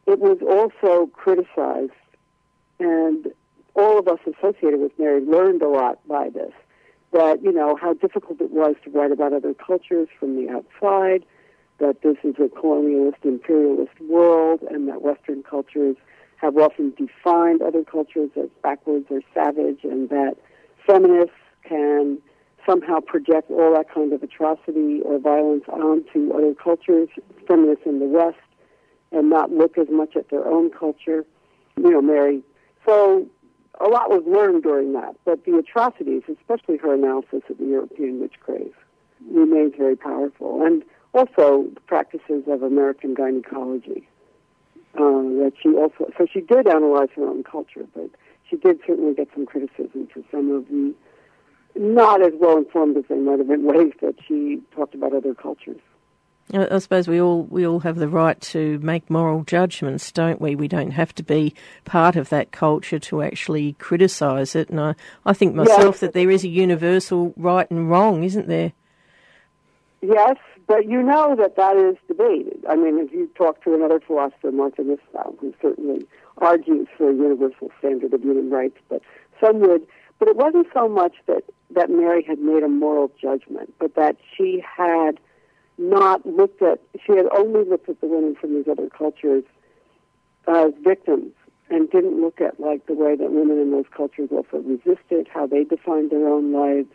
it 0.05 0.19
was 0.19 0.37
also 0.41 1.07
criticized, 1.07 1.91
and 2.79 3.31
all 3.75 3.99
of 3.99 4.07
us 4.07 4.19
associated 4.25 4.79
with 4.79 4.97
Mary 4.97 5.21
learned 5.21 5.61
a 5.61 5.67
lot 5.67 5.99
by 6.07 6.29
this. 6.29 6.53
That 7.13 7.41
you 7.41 7.51
know 7.51 7.75
how 7.75 7.93
difficult 7.93 8.41
it 8.41 8.51
was 8.51 8.75
to 8.83 8.89
write 8.89 9.11
about 9.11 9.33
other 9.33 9.53
cultures 9.53 10.09
from 10.19 10.35
the 10.35 10.49
outside, 10.49 11.25
that 11.79 12.01
this 12.01 12.17
is 12.23 12.35
a 12.37 12.49
colonialist, 12.49 13.23
imperialist 13.23 13.99
world, 14.01 14.61
and 14.69 14.87
that 14.87 15.01
Western 15.01 15.43
cultures 15.43 15.95
have 16.37 16.57
often 16.57 16.93
defined 16.97 17.61
other 17.61 17.83
cultures 17.83 18.29
as 18.35 18.49
backwards 18.61 19.05
or 19.09 19.21
savage, 19.33 19.83
and 19.83 20.09
that 20.09 20.37
feminists 20.85 21.35
can 21.63 22.19
somehow 22.67 22.99
project 22.99 23.49
all 23.49 23.73
that 23.73 23.91
kind 23.93 24.13
of 24.13 24.21
atrocity 24.21 25.01
or 25.01 25.19
violence 25.19 25.63
onto 25.67 26.31
other 26.33 26.53
cultures, 26.53 27.09
feminists 27.47 27.85
in 27.85 27.99
the 27.99 28.05
West, 28.05 28.37
and 29.11 29.29
not 29.29 29.51
look 29.51 29.77
as 29.77 29.87
much 29.89 30.15
at 30.15 30.29
their 30.29 30.45
own 30.45 30.69
culture. 30.69 31.25
You 31.77 31.91
know, 31.91 32.01
Mary. 32.01 32.41
So 32.85 33.27
a 33.79 33.87
lot 33.87 34.09
was 34.09 34.23
learned 34.25 34.63
during 34.63 34.93
that, 34.93 35.15
but 35.25 35.45
the 35.45 35.57
atrocities, 35.57 36.23
especially 36.27 36.77
her 36.77 36.93
analysis 36.93 37.43
of 37.49 37.57
the 37.57 37.65
European 37.65 38.19
witch 38.19 38.35
craze, 38.39 38.73
remains 39.31 39.73
very 39.77 39.95
powerful. 39.95 40.65
And 40.65 40.83
also 41.13 41.67
the 41.73 41.81
practices 41.81 42.43
of 42.47 42.63
American 42.63 43.13
gynecology. 43.13 44.07
Uh, 44.95 45.21
that 45.37 45.53
she 45.61 45.69
also, 45.75 46.11
so 46.17 46.25
she 46.31 46.41
did 46.41 46.67
analyze 46.67 47.09
her 47.15 47.27
own 47.27 47.43
culture, 47.43 47.85
but 47.93 48.09
she 48.49 48.55
did 48.55 48.79
certainly 48.87 49.13
get 49.13 49.27
some 49.33 49.45
criticism 49.45 50.07
for 50.11 50.23
some 50.31 50.49
of 50.51 50.67
the 50.69 50.93
not 51.79 52.21
as 52.21 52.33
well 52.39 52.57
informed 52.57 52.97
as 52.97 53.03
they 53.09 53.15
might 53.15 53.39
have 53.39 53.47
been 53.47 53.63
ways 53.75 53.93
that 54.01 54.15
she 54.27 54.61
talked 54.75 54.95
about 54.95 55.13
other 55.13 55.33
cultures. 55.33 55.79
I 56.53 56.79
suppose 56.79 57.09
we 57.09 57.19
all 57.19 57.43
we 57.43 57.67
all 57.67 57.81
have 57.81 57.97
the 57.97 58.07
right 58.07 58.39
to 58.39 58.79
make 58.79 59.09
moral 59.09 59.43
judgments, 59.43 60.09
don't 60.13 60.39
we? 60.39 60.55
We 60.55 60.69
don't 60.69 60.91
have 60.91 61.13
to 61.15 61.23
be 61.23 61.53
part 61.83 62.15
of 62.15 62.29
that 62.29 62.51
culture 62.51 62.99
to 62.99 63.21
actually 63.21 63.73
criticise 63.73 64.55
it. 64.55 64.69
And 64.69 64.79
I, 64.79 64.95
I 65.25 65.33
think 65.33 65.55
myself 65.55 65.95
yes. 65.95 65.99
that 65.99 66.13
there 66.13 66.31
is 66.31 66.45
a 66.45 66.47
universal 66.47 67.33
right 67.35 67.69
and 67.69 67.89
wrong, 67.89 68.23
isn't 68.23 68.47
there? 68.47 68.71
Yes, 70.01 70.37
but 70.67 70.87
you 70.87 71.03
know 71.03 71.35
that 71.35 71.57
that 71.57 71.75
is 71.75 71.97
debated. 72.07 72.63
I 72.69 72.77
mean, 72.77 72.97
if 72.99 73.11
you 73.11 73.29
talk 73.35 73.61
to 73.65 73.73
another 73.73 73.99
philosopher, 73.99 74.51
Martha 74.53 74.83
Nussbaum, 74.83 75.35
who 75.41 75.53
certainly 75.61 76.07
argues 76.37 76.87
for 76.97 77.09
a 77.09 77.13
universal 77.13 77.71
standard 77.79 78.13
of 78.13 78.21
human 78.21 78.49
rights, 78.49 78.77
but 78.87 79.01
some 79.41 79.59
would. 79.59 79.85
But 80.19 80.27
it 80.27 80.35
wasn't 80.35 80.67
so 80.73 80.87
much 80.89 81.13
that 81.27 81.43
that 81.71 81.89
Mary 81.89 82.23
had 82.23 82.39
made 82.39 82.63
a 82.63 82.67
moral 82.67 83.11
judgment, 83.21 83.73
but 83.79 83.95
that 83.95 84.17
she 84.35 84.63
had 84.77 85.19
not 85.77 86.25
looked 86.25 86.61
at, 86.61 86.79
she 87.05 87.11
had 87.11 87.27
only 87.37 87.63
looked 87.65 87.89
at 87.89 88.01
the 88.01 88.07
women 88.07 88.35
from 88.35 88.55
these 88.55 88.67
other 88.67 88.89
cultures 88.89 89.43
as 90.47 90.71
victims 90.81 91.33
and 91.69 91.89
didn't 91.89 92.21
look 92.21 92.39
at 92.39 92.59
like 92.59 92.85
the 92.85 92.93
way 92.93 93.15
that 93.15 93.31
women 93.31 93.59
in 93.59 93.71
those 93.71 93.85
cultures 93.95 94.29
also 94.31 94.57
resisted, 94.59 95.27
how 95.31 95.45
they 95.45 95.63
defined 95.63 96.09
their 96.09 96.27
own 96.27 96.53
lives, 96.53 96.89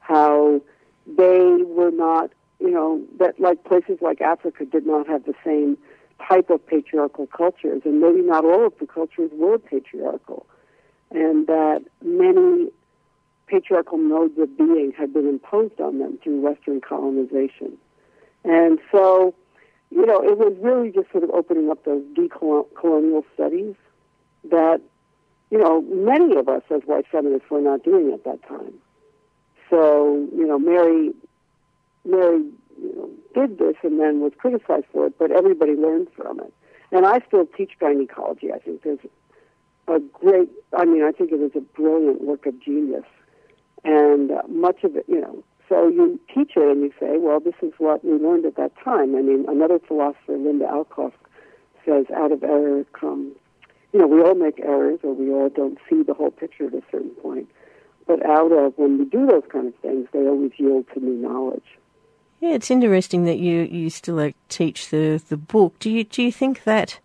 how 0.00 0.60
they 1.06 1.62
were 1.66 1.90
not, 1.90 2.30
you 2.60 2.70
know, 2.70 3.02
that 3.18 3.38
like 3.40 3.64
places 3.64 3.98
like 4.00 4.20
Africa 4.20 4.64
did 4.64 4.86
not 4.86 5.06
have 5.08 5.24
the 5.24 5.34
same 5.44 5.76
type 6.26 6.50
of 6.50 6.64
patriarchal 6.66 7.26
cultures, 7.26 7.82
and 7.84 8.00
maybe 8.00 8.22
not 8.22 8.44
all 8.44 8.66
of 8.66 8.72
the 8.78 8.86
cultures 8.86 9.30
were 9.34 9.58
patriarchal, 9.58 10.46
and 11.10 11.46
that 11.46 11.84
many 12.02 12.70
patriarchal 13.46 13.98
modes 13.98 14.38
of 14.38 14.56
being 14.56 14.92
had 14.96 15.12
been 15.12 15.26
imposed 15.26 15.80
on 15.80 15.98
them 15.98 16.18
through 16.22 16.40
Western 16.40 16.80
colonization. 16.80 17.76
And 18.44 18.78
so, 18.92 19.34
you 19.90 20.04
know, 20.04 20.22
it 20.22 20.36
was 20.36 20.54
really 20.60 20.90
just 20.90 21.10
sort 21.10 21.24
of 21.24 21.30
opening 21.30 21.70
up 21.70 21.84
those 21.84 22.02
decolonial 22.14 23.24
studies 23.34 23.74
that, 24.50 24.80
you 25.50 25.58
know, 25.58 25.80
many 25.82 26.36
of 26.36 26.48
us 26.48 26.62
as 26.70 26.82
white 26.84 27.06
feminists 27.10 27.50
were 27.50 27.60
not 27.60 27.82
doing 27.82 28.12
at 28.12 28.24
that 28.24 28.46
time. 28.46 28.74
So, 29.70 30.28
you 30.34 30.46
know, 30.46 30.58
Mary, 30.58 31.12
Mary, 32.04 32.44
you 32.80 32.94
know, 32.94 33.10
did 33.34 33.58
this 33.58 33.76
and 33.82 33.98
then 33.98 34.20
was 34.20 34.32
criticized 34.38 34.86
for 34.92 35.06
it, 35.06 35.18
but 35.18 35.30
everybody 35.30 35.74
learned 35.74 36.08
from 36.14 36.40
it. 36.40 36.52
And 36.92 37.06
I 37.06 37.20
still 37.26 37.46
teach 37.46 37.72
gynecology. 37.78 38.52
I 38.52 38.58
think 38.58 38.82
there's 38.82 39.00
a 39.88 40.00
great, 40.12 40.48
I 40.76 40.84
mean, 40.84 41.02
I 41.02 41.12
think 41.12 41.32
it 41.32 41.40
is 41.40 41.52
a 41.54 41.60
brilliant 41.60 42.22
work 42.22 42.46
of 42.46 42.60
genius. 42.60 43.04
And 43.84 44.30
uh, 44.30 44.42
much 44.48 44.84
of 44.84 44.96
it, 44.96 45.04
you 45.08 45.20
know, 45.20 45.42
so 45.68 45.88
you 45.88 46.18
teach 46.34 46.52
it 46.56 46.62
and 46.62 46.80
you 46.82 46.92
say, 46.98 47.18
well, 47.18 47.40
this 47.40 47.54
is 47.62 47.72
what 47.78 48.04
we 48.04 48.12
learned 48.12 48.46
at 48.46 48.56
that 48.56 48.72
time. 48.82 49.14
I 49.14 49.20
mean, 49.20 49.44
another 49.48 49.78
philosopher, 49.78 50.36
Linda 50.36 50.64
Alcoff, 50.64 51.12
says, 51.84 52.06
out 52.16 52.32
of 52.32 52.42
error 52.42 52.84
comes, 52.92 53.34
you 53.92 54.00
know, 54.00 54.06
we 54.06 54.20
all 54.20 54.34
make 54.34 54.60
errors 54.60 55.00
or 55.02 55.14
we 55.14 55.30
all 55.30 55.48
don't 55.48 55.78
see 55.88 56.02
the 56.02 56.14
whole 56.14 56.30
picture 56.30 56.66
at 56.66 56.74
a 56.74 56.82
certain 56.90 57.10
point. 57.10 57.48
But 58.06 58.24
out 58.24 58.52
of, 58.52 58.72
when 58.76 58.98
we 58.98 59.04
do 59.04 59.26
those 59.26 59.44
kind 59.50 59.66
of 59.66 59.74
things, 59.76 60.08
they 60.12 60.20
always 60.20 60.52
yield 60.56 60.86
to 60.94 61.00
new 61.00 61.16
knowledge. 61.16 61.78
Yeah, 62.40 62.50
it's 62.50 62.70
interesting 62.70 63.24
that 63.24 63.38
you, 63.38 63.62
you 63.62 63.90
still 63.90 64.14
like, 64.14 64.36
teach 64.48 64.88
the, 64.90 65.22
the 65.28 65.36
book. 65.36 65.78
Do 65.78 65.90
you, 65.90 66.04
do 66.04 66.22
you 66.22 66.32
think 66.32 66.64
that 66.64 66.98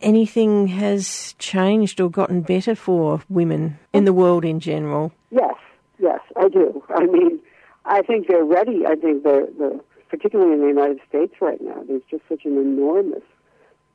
anything 0.00 0.68
has 0.68 1.34
changed 1.38 2.00
or 2.00 2.10
gotten 2.10 2.42
better 2.42 2.74
for 2.74 3.22
women 3.28 3.78
in 3.92 4.04
the 4.04 4.12
world 4.12 4.44
in 4.44 4.60
general? 4.60 5.12
Yes, 5.30 5.54
yes, 5.98 6.20
I 6.36 6.48
do. 6.48 6.82
I 6.94 7.06
mean, 7.06 7.40
I 7.84 8.02
think 8.02 8.28
they're 8.28 8.44
ready. 8.44 8.86
I 8.86 8.94
think 8.94 9.24
they're, 9.24 9.46
the 9.46 9.80
particularly 10.08 10.52
in 10.52 10.60
the 10.60 10.66
United 10.66 11.00
States 11.08 11.34
right 11.40 11.60
now, 11.60 11.82
there's 11.86 12.02
just 12.10 12.22
such 12.28 12.44
an 12.44 12.58
enormous 12.58 13.22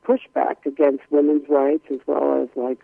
pushback 0.04 0.64
against 0.64 1.02
women's 1.10 1.48
rights 1.48 1.84
as 1.90 1.98
well 2.06 2.42
as 2.42 2.48
like 2.56 2.78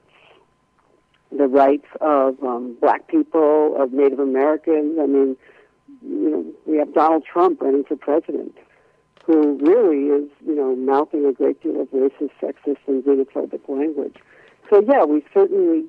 the 1.30 1.46
rights 1.46 1.86
of 2.00 2.42
um, 2.42 2.76
black 2.80 3.08
people, 3.08 3.74
of 3.80 3.92
Native 3.92 4.18
Americans. 4.18 4.98
I 5.00 5.06
mean, 5.06 5.36
you 6.02 6.30
know, 6.30 6.44
we 6.66 6.76
have 6.78 6.92
Donald 6.94 7.24
Trump 7.24 7.60
running 7.62 7.84
for 7.84 7.96
president, 7.96 8.56
who 9.24 9.58
really 9.60 10.06
is, 10.06 10.30
you 10.46 10.54
know, 10.54 10.74
mouthing 10.74 11.24
a 11.26 11.32
great 11.32 11.62
deal 11.62 11.80
of 11.80 11.88
racist, 11.90 12.30
sexist, 12.40 12.78
and 12.86 13.02
xenophobic 13.04 13.68
language. 13.68 14.16
So 14.70 14.82
yeah, 14.86 15.04
we 15.04 15.24
certainly. 15.32 15.84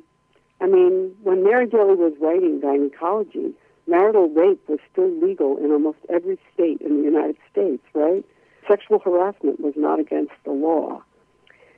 I 0.62 0.68
mean, 0.68 1.14
when 1.24 1.44
Mary 1.44 1.68
Daly 1.68 1.96
was 1.96 2.14
writing 2.22 2.62
gynecology, 2.62 3.54
marital 3.88 4.30
rape 4.30 4.62
was 4.70 4.80
still 4.92 5.10
legal 5.20 5.58
in 5.58 5.72
almost 5.72 5.98
every 6.10 6.38
state 6.54 6.80
in 6.80 6.98
the 6.98 7.04
United 7.04 7.38
States, 7.52 7.84
right? 7.94 8.24
Sexual 8.68 9.00
harassment 9.00 9.60
was 9.60 9.74
not 9.76 10.00
against 10.00 10.34
the 10.46 10.52
law. 10.52 11.04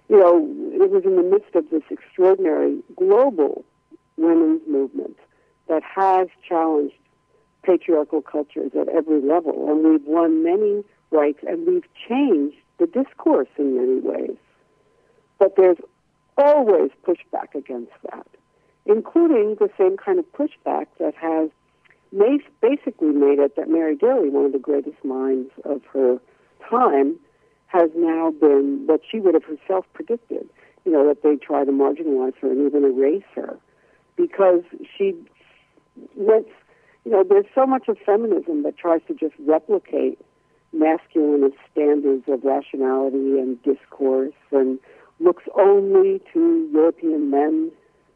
You 0.07 0.19
know, 0.19 0.47
it 0.73 0.91
was 0.91 1.03
in 1.03 1.15
the 1.15 1.23
midst 1.23 1.55
of 1.55 1.69
this 1.71 1.81
extraordinary 1.89 2.83
global 2.95 3.65
women's 4.17 4.61
movement 4.67 5.17
that 5.67 5.81
has 5.83 6.27
challenged 6.47 6.95
patriarchal 7.63 8.21
cultures 8.21 8.71
at 8.79 8.87
every 8.89 9.21
level, 9.21 9.67
and 9.69 9.83
we've 9.83 10.05
won 10.05 10.43
many 10.43 10.83
rights 11.11 11.39
and 11.47 11.65
we've 11.67 11.87
changed 12.07 12.57
the 12.77 12.87
discourse 12.87 13.47
in 13.57 13.75
many 13.75 13.99
ways. 13.99 14.37
But 15.39 15.55
there's 15.55 15.77
always 16.37 16.91
pushback 17.05 17.55
against 17.55 17.93
that, 18.11 18.27
including 18.85 19.55
the 19.55 19.69
same 19.77 19.97
kind 19.97 20.19
of 20.19 20.25
pushback 20.33 20.87
that 20.99 21.15
has 21.15 21.49
basically 22.61 23.09
made 23.09 23.39
it 23.39 23.55
that 23.55 23.69
Mary 23.69 23.95
Daly, 23.95 24.29
one 24.29 24.45
of 24.45 24.51
the 24.51 24.59
greatest 24.59 25.03
minds 25.03 25.51
of 25.63 25.81
her 25.91 26.19
time, 26.69 27.17
has 27.67 27.89
now 27.95 28.31
been 28.31 28.83
what 28.85 29.01
she 29.09 29.19
would 29.19 29.33
have 29.33 29.43
herself 29.43 29.85
predicted, 29.93 30.47
you 30.85 30.91
know, 30.91 31.05
that 31.07 31.23
they 31.23 31.35
try 31.35 31.65
to 31.65 31.71
marginalize 31.71 32.35
her 32.41 32.51
and 32.51 32.65
even 32.65 32.83
erase 32.85 33.23
her 33.33 33.57
because 34.15 34.61
she 34.97 35.13
went, 36.15 36.47
you 37.03 37.11
know, 37.11 37.23
there's 37.27 37.45
so 37.53 37.65
much 37.65 37.87
of 37.87 37.97
feminism 38.05 38.63
that 38.63 38.77
tries 38.77 39.01
to 39.07 39.13
just 39.13 39.33
replicate 39.39 40.19
masculinist 40.73 41.57
standards 41.71 42.23
of 42.27 42.43
rationality 42.43 43.39
and 43.39 43.61
discourse 43.63 44.33
and 44.51 44.79
looks 45.19 45.43
only 45.57 46.21
to 46.33 46.69
European 46.73 47.29
men 47.29 47.71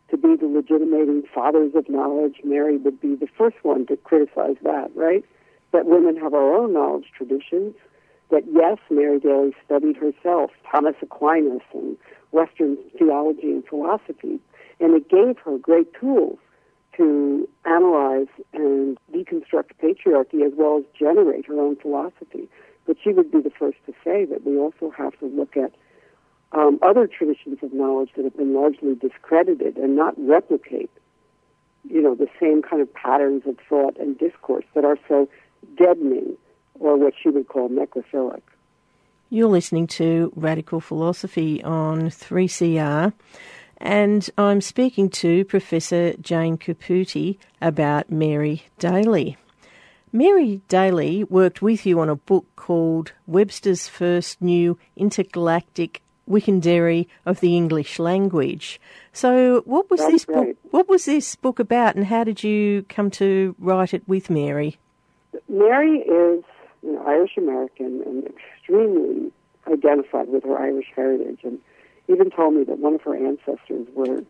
to 0.09 0.17
be 0.17 0.35
the 0.35 0.47
legitimating 0.47 1.23
fathers 1.33 1.73
of 1.75 1.87
knowledge. 1.89 2.37
Mary 2.43 2.77
would 2.77 2.99
be 2.99 3.15
the 3.15 3.27
first 3.37 3.57
one 3.63 3.85
to 3.85 3.97
criticize 3.97 4.57
that, 4.63 4.89
right? 4.95 5.23
That 5.71 5.85
women 5.85 6.17
have 6.17 6.33
our 6.33 6.55
own 6.55 6.73
knowledge 6.73 7.05
traditions. 7.15 7.75
That 8.31 8.43
yes, 8.51 8.77
Mary 8.89 9.19
Daly 9.19 9.55
studied 9.65 9.97
herself 9.97 10.51
Thomas 10.69 10.95
Aquinas 11.01 11.61
and 11.73 11.97
Western 12.31 12.77
theology 12.97 13.51
and 13.51 13.65
philosophy, 13.65 14.39
and 14.79 14.93
it 14.93 15.09
gave 15.09 15.37
her 15.39 15.57
great 15.57 15.91
tools 15.99 16.37
to 16.99 17.47
analyze 17.65 18.27
and 18.53 18.97
deconstruct 19.13 19.71
patriarchy 19.81 20.45
as 20.45 20.51
well 20.55 20.79
as 20.79 20.83
generate 20.97 21.45
her 21.45 21.59
own 21.59 21.77
philosophy. 21.77 22.49
But 22.85 22.97
she 23.01 23.11
would 23.11 23.31
be 23.31 23.39
the 23.41 23.51
first 23.51 23.77
to 23.85 23.93
say 24.03 24.25
that 24.25 24.45
we 24.45 24.57
also 24.57 24.91
have 24.91 25.17
to 25.19 25.25
look 25.25 25.55
at 25.55 25.71
um, 26.51 26.79
other 26.81 27.07
traditions 27.07 27.59
of 27.61 27.71
knowledge 27.73 28.09
that 28.15 28.25
have 28.25 28.35
been 28.35 28.53
largely 28.53 28.95
discredited 28.95 29.77
and 29.77 29.95
not 29.95 30.13
replicate, 30.17 30.91
you 31.87 32.01
know, 32.01 32.15
the 32.15 32.27
same 32.39 32.61
kind 32.61 32.81
of 32.81 32.93
patterns 32.93 33.43
of 33.45 33.57
thought 33.69 33.97
and 33.97 34.17
discourse 34.17 34.65
that 34.73 34.83
are 34.83 34.97
so 35.07 35.29
deadening 35.77 36.35
or 36.79 36.97
what 36.97 37.13
she 37.21 37.29
would 37.29 37.47
call 37.47 37.69
necrophilic. 37.69 38.41
You're 39.31 39.47
listening 39.47 39.85
to 39.87 40.33
Radical 40.35 40.81
Philosophy 40.81 41.61
on 41.63 42.09
3CR, 42.09 43.13
and 43.79 44.29
I'm 44.37 44.61
speaking 44.61 45.09
to 45.11 45.45
Professor 45.45 46.13
Jane 46.17 46.57
Caputi 46.57 47.37
about 47.61 48.11
Mary 48.11 48.63
Daly. 48.77 49.37
Mary 50.11 50.61
Daly 50.67 51.23
worked 51.23 51.61
with 51.61 51.85
you 51.85 51.99
on 51.99 52.09
a 52.09 52.15
book 52.15 52.45
called 52.55 53.11
Webster's 53.27 53.87
First 53.87 54.41
New 54.41 54.77
Intergalactic 54.95 56.01
Wickedary 56.27 57.07
of 57.25 57.39
the 57.39 57.55
English 57.55 57.99
Language. 57.99 58.79
So, 59.13 59.61
what 59.65 59.89
was 59.89 59.99
That's 59.99 60.11
this 60.11 60.25
right. 60.27 60.47
book? 60.47 60.57
What 60.71 60.89
was 60.89 61.05
this 61.05 61.35
book 61.35 61.59
about, 61.59 61.95
and 61.95 62.05
how 62.05 62.23
did 62.23 62.43
you 62.43 62.85
come 62.89 63.09
to 63.11 63.55
write 63.59 63.93
it 63.93 64.07
with 64.07 64.29
Mary? 64.29 64.77
Mary 65.47 65.99
is 65.99 66.43
know, 66.83 67.03
Irish 67.05 67.37
American 67.37 68.01
and 68.05 68.27
extremely 68.27 69.31
identified 69.67 70.29
with 70.29 70.43
her 70.43 70.57
Irish 70.57 70.87
heritage, 70.95 71.39
and 71.43 71.59
even 72.09 72.29
told 72.31 72.55
me 72.55 72.63
that 72.65 72.79
one 72.79 72.95
of 72.95 73.01
her 73.03 73.15
ancestors 73.15 73.87
were 73.93 74.23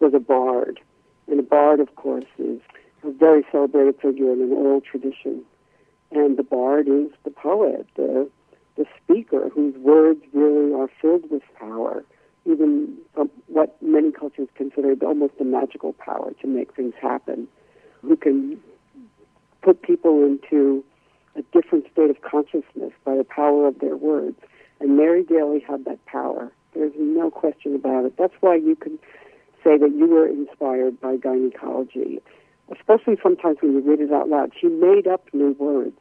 was 0.00 0.14
a 0.14 0.20
bard, 0.20 0.80
and 1.28 1.38
a 1.40 1.42
bard, 1.42 1.80
of 1.80 1.94
course, 1.96 2.26
is 2.38 2.60
a 3.02 3.10
very 3.10 3.44
celebrated 3.50 3.96
figure 4.00 4.32
in 4.32 4.42
an 4.42 4.52
oral 4.52 4.80
tradition, 4.80 5.42
and 6.10 6.36
the 6.36 6.42
bard 6.42 6.88
is 6.88 7.10
the 7.24 7.30
poet, 7.30 7.86
the 7.96 8.28
the 8.76 8.84
speaker 9.02 9.48
whose 9.48 9.74
words 9.76 10.20
really 10.34 10.72
are 10.74 10.90
filled 11.00 11.30
with 11.30 11.42
power, 11.58 12.04
even 12.44 12.94
what 13.46 13.80
many 13.80 14.12
cultures 14.12 14.48
consider 14.54 14.94
almost 15.02 15.32
a 15.40 15.44
magical 15.44 15.94
power 15.94 16.32
to 16.42 16.46
make 16.46 16.74
things 16.74 16.94
happen, 17.00 17.48
who 18.02 18.16
can 18.16 18.60
put 19.62 19.80
people 19.80 20.22
into 20.24 20.84
a 21.36 21.42
different 21.52 21.86
state 21.90 22.10
of 22.10 22.20
consciousness 22.20 22.92
by 23.04 23.16
the 23.16 23.24
power 23.24 23.66
of 23.66 23.78
their 23.78 23.96
words. 23.96 24.38
And 24.78 24.96
Mary 24.96 25.22
Daly 25.22 25.60
had 25.60 25.86
that 25.86 26.04
power. 26.06 26.52
There's 26.76 26.92
no 26.98 27.30
question 27.30 27.74
about 27.74 28.04
it. 28.04 28.16
That's 28.18 28.34
why 28.40 28.56
you 28.56 28.76
can 28.76 28.98
say 29.64 29.78
that 29.78 29.92
you 29.96 30.06
were 30.06 30.28
inspired 30.28 31.00
by 31.00 31.16
gynecology, 31.16 32.20
especially 32.70 33.16
sometimes 33.22 33.58
when 33.60 33.72
you 33.72 33.80
read 33.80 34.00
it 34.00 34.12
out 34.12 34.28
loud. 34.28 34.52
She 34.60 34.68
made 34.68 35.06
up 35.06 35.24
new 35.32 35.52
words. 35.58 35.96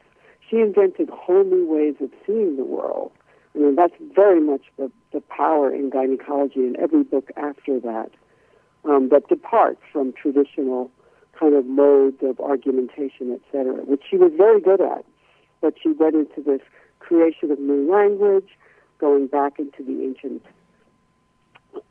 She 0.50 0.58
invented 0.58 1.10
whole 1.10 1.44
new 1.44 1.66
ways 1.66 1.96
of 2.02 2.12
seeing 2.26 2.58
the 2.58 2.64
world. 2.64 3.12
I 3.56 3.60
mean, 3.60 3.76
that's 3.76 3.94
very 4.14 4.42
much 4.42 4.64
the, 4.78 4.92
the 5.14 5.22
power 5.22 5.74
in 5.74 5.90
gynecology 5.90 6.60
in 6.60 6.76
every 6.80 7.04
book 7.04 7.30
after 7.38 7.80
that 7.80 8.12
um, 8.84 9.10
that 9.10 9.28
departs 9.30 9.82
from 9.92 10.14
traditional 10.14 10.92
kind 11.40 11.56
of 11.56 11.66
modes 11.66 12.18
of 12.22 12.40
argumentation, 12.40 13.32
etc., 13.34 13.84
which 13.86 14.04
she 14.10 14.18
was 14.18 14.32
very 14.38 14.62
good 14.62 14.82
at. 14.82 15.06
But 15.62 15.76
she 15.82 15.90
went 15.90 16.16
into 16.16 16.42
this 16.46 16.62
creation 17.00 17.50
of 17.52 17.60
new 17.60 17.92
language, 17.92 18.50
going 19.00 19.28
back 19.28 19.58
into 19.58 19.84
the 19.84 20.04
ancient 20.04 20.44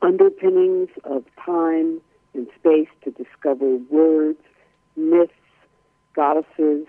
underpinnings 0.03 0.91
of 1.05 1.25
time 1.45 2.01
and 2.35 2.49
space 2.59 2.89
to 3.05 3.11
discover 3.11 3.77
words, 3.91 4.41
myths, 4.97 5.33
goddesses 6.15 6.87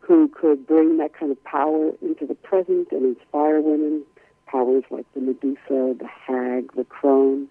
who 0.00 0.28
could 0.28 0.66
bring 0.66 0.98
that 0.98 1.12
kind 1.14 1.32
of 1.32 1.42
power 1.44 1.90
into 2.00 2.26
the 2.26 2.34
present 2.34 2.88
and 2.92 3.16
inspire 3.16 3.60
women. 3.60 4.02
Powers 4.46 4.84
like 4.90 5.06
the 5.12 5.20
Medusa, 5.20 5.58
the 5.98 6.08
Hag, 6.08 6.72
the 6.76 6.84
Crone, 6.84 7.48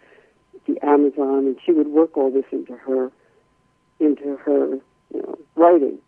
the 0.66 0.78
Amazon, 0.82 1.46
and 1.46 1.58
she 1.66 1.74
would 1.74 1.88
work 1.88 2.16
all 2.16 2.32
this 2.32 2.46
into 2.54 2.74
her 2.74 3.12
into 4.00 4.38
her 4.38 4.80
you 5.14 5.22
know, 5.22 5.38
writing. 5.56 6.00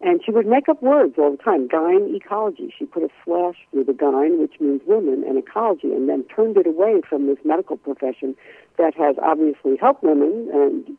And 0.00 0.20
she 0.24 0.32
would 0.32 0.46
make 0.46 0.68
up 0.68 0.82
words 0.82 1.14
all 1.16 1.30
the 1.30 1.42
time. 1.42 1.68
Gyne 1.68 2.14
ecology. 2.14 2.74
She 2.76 2.84
put 2.84 3.02
a 3.02 3.08
slash 3.24 3.56
through 3.70 3.84
the 3.84 3.92
gyne, 3.92 4.38
which 4.38 4.60
means 4.60 4.82
women, 4.86 5.24
and 5.26 5.38
ecology, 5.38 5.92
and 5.92 6.08
then 6.08 6.24
turned 6.24 6.56
it 6.56 6.66
away 6.66 7.00
from 7.08 7.26
this 7.26 7.38
medical 7.44 7.76
profession 7.76 8.36
that 8.76 8.94
has 8.96 9.16
obviously 9.22 9.76
helped 9.76 10.02
women 10.02 10.50
and 10.52 10.96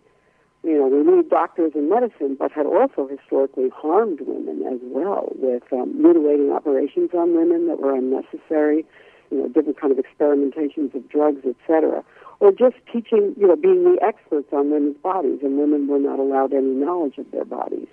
you 0.66 0.80
know, 0.80 0.88
we 0.88 1.04
need 1.06 1.30
doctors 1.30 1.74
in 1.76 1.90
medicine, 1.90 2.36
but 2.40 2.52
had 2.52 2.66
also 2.66 3.08
historically 3.08 3.70
harmed 3.70 4.20
women 4.22 4.66
as 4.66 4.80
well 4.82 5.32
with 5.36 5.62
um, 5.72 5.94
mutilating 6.02 6.52
operations 6.52 7.12
on 7.14 7.38
women 7.38 7.68
that 7.68 7.80
were 7.80 7.94
unnecessary, 7.94 8.84
you 9.30 9.38
know, 9.38 9.48
different 9.48 9.80
kind 9.80 9.94
of 9.94 10.04
experimentations 10.04 10.96
of 10.96 11.08
drugs, 11.08 11.46
etc. 11.46 12.04
Or 12.40 12.52
just 12.52 12.78
teaching, 12.92 13.36
you 13.38 13.48
know, 13.48 13.56
being 13.56 13.84
the 13.84 14.02
experts 14.02 14.50
on 14.52 14.72
women's 14.72 14.98
bodies, 14.98 15.40
and 15.44 15.60
women 15.60 15.88
were 15.88 16.00
not 16.00 16.18
allowed 16.18 16.52
any 16.52 16.74
knowledge 16.74 17.20
of 17.20 17.30
their 17.30 17.46
bodies. 17.46 17.88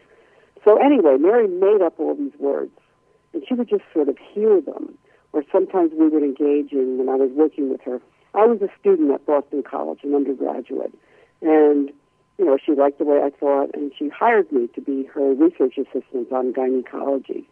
So 0.65 0.77
anyway, 0.77 1.17
Mary 1.19 1.49
made 1.49 1.83
up 1.83 1.95
all 1.99 2.15
these 2.15 2.39
words, 2.39 2.73
and 3.33 3.43
she 3.47 3.55
would 3.55 3.69
just 3.69 3.85
sort 3.93 4.09
of 4.09 4.17
hear 4.19 4.61
them. 4.61 4.97
Or 5.33 5.43
sometimes 5.51 5.93
we 5.99 6.09
would 6.09 6.23
engage 6.23 6.73
in, 6.73 6.99
when 6.99 7.09
I 7.09 7.17
was 7.17 7.31
working 7.33 7.71
with 7.71 7.81
her, 7.83 8.01
I 8.35 8.47
was 8.47 8.61
a 8.63 8.69
student 8.79 9.11
at 9.13 9.25
Boston 9.27 9.63
College, 9.63 10.01
an 10.03 10.15
undergraduate, 10.15 10.93
and 11.41 11.91
you 12.39 12.47
know, 12.47 12.57
she 12.65 12.73
liked 12.73 12.99
the 12.99 13.05
way 13.05 13.21
I 13.23 13.31
thought, 13.31 13.71
and 13.75 13.93
she 13.97 14.09
hired 14.09 14.51
me 14.51 14.67
to 14.75 14.81
be 14.81 15.05
her 15.15 15.35
research 15.35 15.79
assistant 15.79 16.33
on 16.33 16.53
gynecology, 16.53 17.49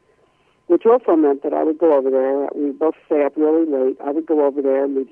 which 0.67 0.87
also 0.87 1.17
meant 1.17 1.43
that 1.43 1.53
I 1.53 1.63
would 1.63 1.79
go 1.79 1.93
over 1.97 2.11
there. 2.11 2.49
We 2.55 2.67
would 2.67 2.79
both 2.79 2.95
stay 3.07 3.25
up 3.25 3.37
really 3.37 3.67
late. 3.71 3.99
I 4.05 4.11
would 4.11 4.27
go 4.27 4.45
over 4.45 4.63
there, 4.63 4.85
and 4.85 4.97
we'd 4.97 5.09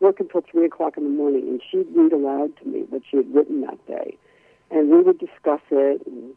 work 0.00 0.20
until 0.20 0.40
3 0.50 0.64
o'clock 0.64 0.96
in 0.96 1.04
the 1.04 1.10
morning, 1.10 1.48
and 1.48 1.62
she'd 1.70 1.86
read 1.94 2.12
aloud 2.12 2.56
to 2.58 2.64
me 2.64 2.86
what 2.88 3.02
she 3.08 3.18
had 3.18 3.34
written 3.34 3.60
that 3.60 3.86
day. 3.86 4.16
And 4.70 4.90
we 4.90 5.02
would 5.02 5.18
discuss 5.18 5.60
it, 5.70 6.06
and, 6.06 6.34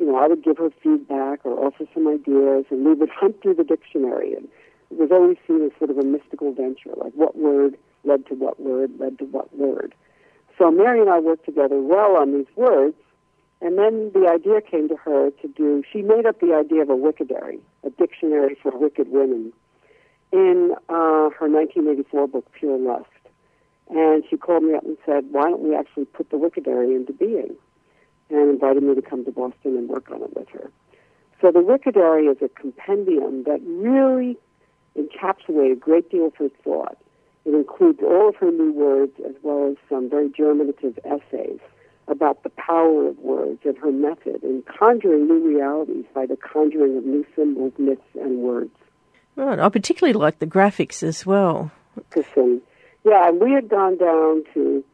you 0.00 0.06
know, 0.06 0.16
I 0.16 0.26
would 0.26 0.42
give 0.42 0.56
her 0.56 0.70
feedback 0.82 1.40
or 1.44 1.66
offer 1.66 1.84
some 1.92 2.08
ideas, 2.08 2.64
and 2.70 2.86
we 2.86 2.94
would 2.94 3.10
hunt 3.10 3.40
through 3.42 3.54
the 3.54 3.64
dictionary. 3.64 4.34
And 4.34 4.48
it 4.90 4.98
was 4.98 5.10
always 5.12 5.36
seen 5.46 5.62
as 5.62 5.72
sort 5.78 5.90
of 5.90 5.98
a 5.98 6.02
mystical 6.02 6.52
venture, 6.52 6.90
like 6.96 7.12
what 7.14 7.36
word 7.36 7.76
led 8.04 8.26
to 8.26 8.34
what 8.34 8.58
word 8.58 8.98
led 8.98 9.18
to 9.18 9.26
what 9.26 9.54
word. 9.54 9.94
So 10.58 10.70
Mary 10.70 11.00
and 11.00 11.10
I 11.10 11.18
worked 11.20 11.44
together 11.44 11.78
well 11.80 12.16
on 12.16 12.32
these 12.32 12.48
words, 12.56 12.96
and 13.60 13.76
then 13.76 14.10
the 14.14 14.26
idea 14.26 14.62
came 14.62 14.88
to 14.88 14.96
her 14.96 15.30
to 15.42 15.48
do, 15.48 15.82
she 15.92 16.00
made 16.00 16.24
up 16.24 16.40
the 16.40 16.54
idea 16.54 16.80
of 16.80 16.88
a 16.88 16.96
Wickedary, 16.96 17.60
a 17.84 17.90
dictionary 17.90 18.56
for 18.62 18.76
wicked 18.76 19.08
women, 19.10 19.52
in 20.32 20.74
uh, 20.88 21.28
her 21.36 21.48
1984 21.48 22.28
book, 22.28 22.50
Pure 22.52 22.78
Lust. 22.78 23.06
And 23.90 24.24
she 24.30 24.38
called 24.38 24.62
me 24.62 24.74
up 24.74 24.84
and 24.84 24.96
said, 25.04 25.24
why 25.30 25.42
don't 25.42 25.60
we 25.60 25.74
actually 25.74 26.06
put 26.06 26.30
the 26.30 26.36
Wickedary 26.36 26.96
into 26.96 27.12
being? 27.12 27.56
And 28.30 28.50
invited 28.50 28.82
me 28.82 28.94
to 28.94 29.02
come 29.02 29.24
to 29.24 29.32
Boston 29.32 29.76
and 29.76 29.88
work 29.88 30.10
on 30.10 30.22
it 30.22 30.36
with 30.36 30.48
her. 30.50 30.70
So 31.40 31.50
the 31.50 31.60
Wickedary 31.60 32.30
is 32.30 32.36
a 32.42 32.48
compendium 32.48 33.44
that 33.44 33.60
really 33.64 34.36
encapsulated 34.96 35.72
a 35.72 35.76
great 35.76 36.10
deal 36.10 36.26
of 36.26 36.36
her 36.36 36.48
thought. 36.62 36.96
It 37.44 37.54
includes 37.54 38.00
all 38.02 38.28
of 38.28 38.36
her 38.36 38.50
new 38.50 38.72
words 38.72 39.12
as 39.26 39.34
well 39.42 39.70
as 39.70 39.76
some 39.88 40.10
very 40.10 40.30
germinative 40.30 40.98
essays 41.04 41.58
about 42.08 42.42
the 42.42 42.50
power 42.50 43.08
of 43.08 43.18
words 43.18 43.60
and 43.64 43.78
her 43.78 43.90
method 43.90 44.42
in 44.42 44.62
conjuring 44.62 45.26
new 45.26 45.46
realities 45.46 46.04
by 46.14 46.26
the 46.26 46.36
conjuring 46.36 46.98
of 46.98 47.04
new 47.04 47.24
symbols, 47.34 47.72
myths, 47.78 48.02
and 48.20 48.38
words. 48.38 48.74
Right. 49.36 49.58
I 49.58 49.68
particularly 49.68 50.12
like 50.12 50.38
the 50.38 50.46
graphics 50.46 51.02
as 51.02 51.24
well. 51.24 51.70
Listen, 52.14 52.60
yeah, 53.04 53.28
and 53.28 53.40
we 53.40 53.52
had 53.52 53.68
gone 53.68 53.96
down 53.96 54.44
to, 54.54 54.84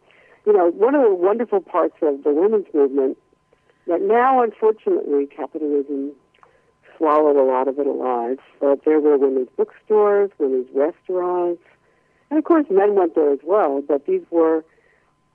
you 0.47 0.53
know, 0.53 0.71
one 0.71 0.95
of 0.95 1.03
the 1.03 1.15
wonderful 1.15 1.61
parts 1.61 1.97
of 2.03 2.23
the 2.23 2.33
women's 2.33 2.67
movement 2.73 3.19
that 3.87 4.03
now, 4.03 4.43
unfortunately, 4.43 5.27
capitalism 5.27 6.13
swallowed 6.97 7.37
a 7.37 7.43
lot 7.43 7.69
of 7.69 7.79
it 7.79 7.87
alive. 7.87 8.39
But 8.61 8.85
there 8.85 9.01
were 9.01 9.17
women's 9.19 9.49
bookstores, 9.57 10.31
women's 10.39 10.69
restaurants, 10.75 11.63
and 12.31 12.39
of 12.39 12.45
course 12.45 12.67
men 12.71 12.95
went 12.95 13.15
there 13.15 13.33
as 13.33 13.41
well. 13.43 13.83
But 13.87 14.07
these 14.07 14.23
were 14.31 14.65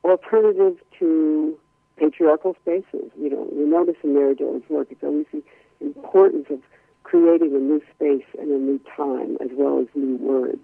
alternatives 0.03 0.79
to 0.99 1.57
patriarchal 1.97 2.55
spaces. 2.61 3.11
You 3.19 3.29
know, 3.29 3.47
you 3.55 3.67
notice 3.67 3.95
in 4.03 4.13
Mary 4.13 4.35
Daly's 4.35 4.63
work, 4.69 4.87
it's 4.89 5.03
always 5.03 5.27
the 5.31 5.43
importance 5.79 6.47
of 6.49 6.59
creating 7.03 7.55
a 7.55 7.59
new 7.59 7.81
space 7.95 8.25
and 8.39 8.51
a 8.51 8.57
new 8.57 8.79
time 8.95 9.37
as 9.41 9.49
well 9.53 9.79
as 9.79 9.87
new 9.95 10.17
words. 10.17 10.61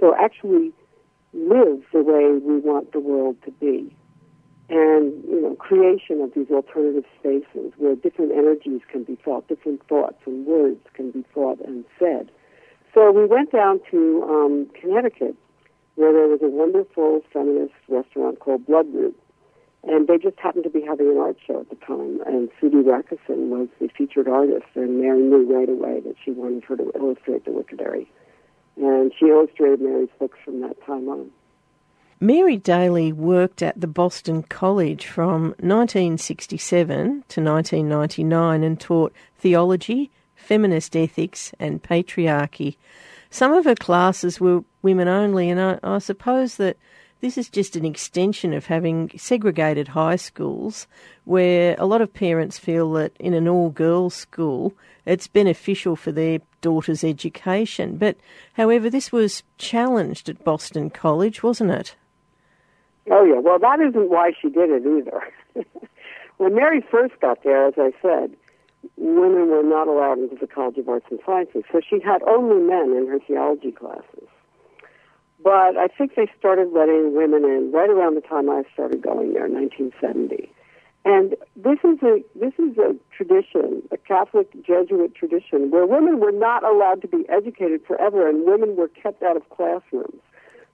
So 0.00 0.14
actually 0.14 0.72
live 1.32 1.82
the 1.92 2.02
way 2.02 2.38
we 2.38 2.58
want 2.60 2.92
the 2.92 3.00
world 3.00 3.36
to 3.44 3.50
be. 3.52 3.94
And, 4.70 5.24
you 5.24 5.40
know, 5.40 5.54
creation 5.54 6.20
of 6.20 6.34
these 6.34 6.50
alternative 6.50 7.04
spaces 7.18 7.72
where 7.78 7.96
different 7.96 8.32
energies 8.32 8.82
can 8.92 9.04
be 9.04 9.16
felt, 9.24 9.48
different 9.48 9.86
thoughts 9.88 10.18
and 10.26 10.44
words 10.44 10.80
can 10.92 11.10
be 11.10 11.24
thought 11.32 11.58
and 11.64 11.84
said. 11.98 12.30
So 12.92 13.10
we 13.10 13.24
went 13.24 13.50
down 13.52 13.80
to 13.90 14.22
um, 14.28 14.70
Connecticut 14.78 15.36
where 15.98 16.12
there 16.12 16.28
was 16.28 16.38
a 16.42 16.48
wonderful 16.48 17.22
feminist 17.32 17.74
restaurant 17.88 18.38
called 18.38 18.64
Bloodroot. 18.66 19.14
And 19.82 20.06
they 20.06 20.16
just 20.16 20.38
happened 20.38 20.64
to 20.64 20.70
be 20.70 20.80
having 20.80 21.08
an 21.10 21.18
art 21.18 21.36
show 21.44 21.60
at 21.60 21.70
the 21.70 21.76
time, 21.76 22.20
and 22.26 22.48
Sudie 22.60 22.82
Rakusin 22.82 23.48
was 23.48 23.68
the 23.80 23.88
featured 23.96 24.28
artist, 24.28 24.66
and 24.74 25.00
Mary 25.00 25.20
knew 25.20 25.46
right 25.52 25.68
away 25.68 26.00
that 26.00 26.14
she 26.24 26.30
wanted 26.30 26.64
her 26.64 26.76
to 26.76 26.92
illustrate 26.94 27.44
the 27.44 27.50
Wickedary. 27.50 28.06
And 28.76 29.12
she 29.18 29.26
illustrated 29.26 29.80
Mary's 29.80 30.08
books 30.18 30.38
from 30.44 30.60
that 30.60 30.76
time 30.84 31.08
on. 31.08 31.30
Mary 32.20 32.56
Daly 32.56 33.12
worked 33.12 33.62
at 33.62 33.80
the 33.80 33.86
Boston 33.86 34.42
College 34.42 35.06
from 35.06 35.54
1967 35.60 36.96
to 37.28 37.40
1999 37.40 38.64
and 38.64 38.80
taught 38.80 39.12
theology, 39.38 40.10
feminist 40.34 40.96
ethics, 40.96 41.52
and 41.60 41.80
patriarchy. 41.80 42.76
Some 43.30 43.52
of 43.52 43.66
her 43.66 43.76
classes 43.76 44.40
were 44.40 44.64
women 44.82 45.06
only, 45.06 45.48
and 45.48 45.60
I, 45.60 45.78
I 45.84 45.98
suppose 45.98 46.56
that 46.56 46.76
this 47.20 47.38
is 47.38 47.48
just 47.48 47.76
an 47.76 47.84
extension 47.84 48.52
of 48.52 48.66
having 48.66 49.12
segregated 49.16 49.86
high 49.86 50.16
schools 50.16 50.88
where 51.24 51.76
a 51.78 51.86
lot 51.86 52.00
of 52.00 52.12
parents 52.12 52.58
feel 52.58 52.90
that 52.94 53.12
in 53.20 53.32
an 53.32 53.46
all 53.46 53.70
girls 53.70 54.14
school 54.14 54.74
it's 55.06 55.28
beneficial 55.28 55.94
for 55.94 56.10
their 56.10 56.40
daughter's 56.62 57.04
education. 57.04 57.96
But 57.96 58.16
however, 58.54 58.90
this 58.90 59.12
was 59.12 59.44
challenged 59.56 60.28
at 60.28 60.42
Boston 60.42 60.90
College, 60.90 61.44
wasn't 61.44 61.70
it? 61.70 61.94
Oh, 63.10 63.24
yeah. 63.24 63.40
Well, 63.40 63.58
that 63.58 63.80
isn't 63.80 64.10
why 64.10 64.32
she 64.40 64.48
did 64.48 64.70
it 64.70 64.82
either. 64.86 65.64
when 66.36 66.54
Mary 66.54 66.84
first 66.90 67.14
got 67.20 67.42
there, 67.42 67.66
as 67.66 67.74
I 67.76 67.92
said, 68.02 68.34
women 68.96 69.48
were 69.48 69.62
not 69.62 69.88
allowed 69.88 70.18
into 70.18 70.36
the 70.36 70.46
College 70.46 70.78
of 70.78 70.88
Arts 70.88 71.06
and 71.10 71.20
Sciences. 71.24 71.64
So 71.72 71.80
she 71.80 72.00
had 72.00 72.22
only 72.24 72.60
men 72.60 72.96
in 72.96 73.06
her 73.08 73.18
theology 73.20 73.72
classes. 73.72 74.28
But 75.42 75.76
I 75.76 75.86
think 75.86 76.16
they 76.16 76.28
started 76.38 76.72
letting 76.72 77.14
women 77.14 77.44
in 77.44 77.70
right 77.72 77.90
around 77.90 78.16
the 78.16 78.20
time 78.20 78.50
I 78.50 78.64
started 78.74 79.02
going 79.02 79.34
there, 79.34 79.48
1970. 79.48 80.50
And 81.04 81.36
this 81.56 81.78
is 81.84 82.02
a 82.02 82.20
this 82.34 82.52
is 82.58 82.76
a 82.76 82.94
tradition, 83.16 83.82
a 83.92 83.96
Catholic 83.96 84.52
Jesuit 84.66 85.14
tradition, 85.14 85.70
where 85.70 85.86
women 85.86 86.18
were 86.18 86.32
not 86.32 86.64
allowed 86.64 87.00
to 87.02 87.08
be 87.08 87.24
educated 87.28 87.82
forever, 87.86 88.28
and 88.28 88.44
women 88.44 88.76
were 88.76 88.88
kept 88.88 89.22
out 89.22 89.36
of 89.36 89.48
classrooms. 89.48 90.20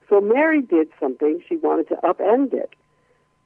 So 0.09 0.21
Mary 0.21 0.61
did 0.61 0.89
something; 0.99 1.41
she 1.47 1.57
wanted 1.57 1.87
to 1.89 1.95
upend 2.03 2.53
it. 2.53 2.73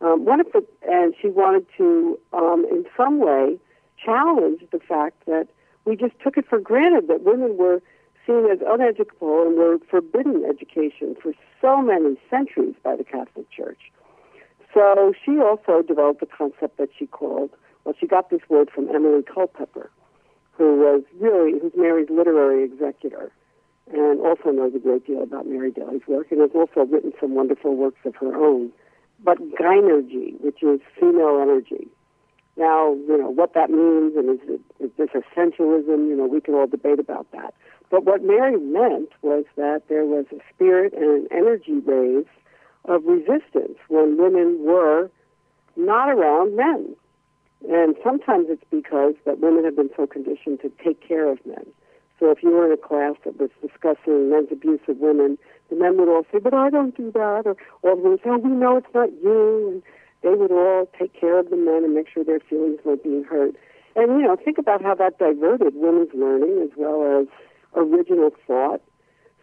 Um, 0.02 0.26
one 0.26 0.40
of 0.40 0.48
the, 0.54 0.66
and 0.88 1.14
she 1.22 1.28
wanted 1.28 1.66
to, 1.78 2.18
um, 2.32 2.66
in 2.70 2.86
some 2.96 3.20
way, 3.20 3.58
challenge 4.04 4.62
the 4.72 4.80
fact 4.80 5.26
that 5.26 5.48
we 5.86 5.96
just 5.96 6.14
took 6.24 6.38
it 6.38 6.46
for 6.48 6.60
granted 6.60 7.08
that 7.08 7.24
women 7.24 7.58
were 7.58 7.82
seen 8.26 8.46
as 8.52 8.60
uneducable 8.60 9.48
and 9.48 9.58
were 9.58 9.78
forbidden 9.90 10.46
education 10.46 11.16
for 11.22 11.34
so 11.62 11.82
many 11.82 12.16
centuries 12.30 12.76
by 12.84 12.96
the 12.96 13.04
Catholic 13.04 13.50
Church. 13.50 13.92
So 14.74 15.14
she 15.26 15.40
also 15.40 15.82
developed 15.82 16.22
a 16.22 16.28
concept 16.28 16.78
that 16.78 16.90
she 16.98 17.08
called, 17.08 17.50
well, 17.84 17.96
she 18.00 18.08
got 18.08 18.30
this 18.30 18.42
word 18.50 18.70
from 18.70 18.88
Emily 18.94 19.24
Culpepper, 19.24 19.90
who 20.52 20.78
was 20.78 21.02
really, 21.20 21.60
who's 21.60 21.72
Mary's 21.76 22.10
literary 22.10 22.64
executor, 22.64 23.32
and 23.92 24.20
also 24.22 24.52
knows 24.52 24.74
a 24.76 24.80
great 24.80 25.06
deal 25.06 25.24
about 25.24 25.48
Mary 25.48 25.72
Daly's 25.72 26.02
work, 26.08 26.32
and 26.32 26.42
has 26.42 26.52
also 26.54 26.90
written 26.90 27.12
some 27.20 27.36
wonderful 27.36 27.76
works 27.76 28.00
of 28.06 28.16
her 28.16 28.36
own. 28.36 28.72
But 29.24 29.38
gynergy, 29.60 30.40
which 30.42 30.64
is 30.64 30.80
female 31.00 31.40
energy. 31.42 31.88
Now, 32.56 32.94
you 32.94 33.18
know, 33.18 33.30
what 33.30 33.54
that 33.54 33.70
means, 33.70 34.16
and 34.16 34.30
is, 34.30 34.50
it, 34.50 34.62
is 34.80 34.92
this 34.98 35.10
essentialism, 35.10 36.08
you 36.10 36.16
know, 36.16 36.26
we 36.26 36.42
can 36.42 36.54
all 36.54 36.68
debate 36.68 37.00
about 37.00 37.26
that. 37.32 37.54
But 37.90 38.06
what 38.06 38.24
Mary 38.24 38.58
meant 38.58 39.10
was 39.22 39.46
that 39.56 39.84
there 39.88 40.06
was 40.06 40.26
a 40.32 40.40
spirit 40.54 40.94
and 40.94 41.04
an 41.04 41.28
energy 41.32 41.80
wave 41.80 42.28
of 42.86 43.04
resistance 43.06 43.78
when 43.88 44.18
women 44.18 44.64
were 44.64 45.10
not 45.76 46.10
around 46.10 46.56
men. 46.56 46.96
And 47.70 47.96
sometimes 48.04 48.48
it's 48.50 48.64
because 48.70 49.16
that 49.26 49.40
women 49.40 49.66
have 49.66 49.76
been 49.76 49.90
so 49.96 50.08
conditioned 50.08 50.62
to 50.62 50.72
take 50.84 51.06
care 51.06 51.30
of 51.30 51.46
men. 51.46 51.66
So 52.20 52.32
if 52.32 52.44
you 52.44 52.52
were 52.52 52.66
in 52.66 52.74
a 52.74 52.78
class 52.78 53.16
that 53.24 53.40
was 53.40 53.50
discussing 53.62 54.30
men's 54.30 54.52
abuse 54.52 54.82
of 54.88 54.98
women, 54.98 55.38
the 55.70 55.78
men 55.78 55.98
would 55.98 56.10
all 56.10 56.26
say, 56.32 56.40
but 56.40 56.54
I 56.54 56.70
don't 56.70 56.96
do 56.96 57.12
that. 57.12 57.44
Or 57.46 57.56
all 57.84 57.94
of 57.94 58.04
them 58.04 58.12
would 58.12 58.20
say, 58.20 58.30
oh, 58.30 58.38
we 58.38 58.50
know 58.50 58.78
it's 58.78 58.94
not 58.94 59.10
you. 59.24 59.70
And 59.72 59.84
they 60.22 60.38
would 60.38 60.52
all 60.52 60.90
take 61.00 61.14
care 61.14 61.40
of 61.40 61.50
the 61.50 61.56
men 61.56 61.86
and 61.86 61.94
make 61.94 62.08
sure 62.14 62.24
their 62.24 62.42
feelings 62.42 62.80
weren't 62.84 63.04
being 63.04 63.24
hurt. 63.24 63.56
And, 63.96 64.20
you 64.20 64.28
know, 64.28 64.36
think 64.36 64.58
about 64.58 64.84
how 64.84 64.96
that 64.96 65.18
diverted 65.18 65.74
women's 65.76 66.14
learning 66.14 66.62
as 66.62 66.70
well 66.76 67.22
as 67.22 67.28
original 67.76 68.32
thought. 68.46 68.82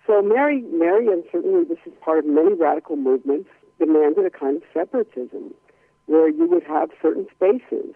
So 0.07 0.23
Mary, 0.23 0.63
Mary, 0.73 1.09
and 1.09 1.25
certainly 1.33 1.65
this 1.65 1.79
is 1.87 1.93
part 2.01 2.19
of 2.19 2.27
many 2.27 2.55
radical 2.55 2.97
movements, 2.97 3.49
demanded 3.79 4.25
a 4.25 4.31
kind 4.31 4.57
of 4.57 4.63
separatism 4.73 5.55
where 6.07 6.29
you 6.29 6.47
would 6.47 6.63
have 6.63 6.91
certain 7.03 7.27
spaces 7.35 7.95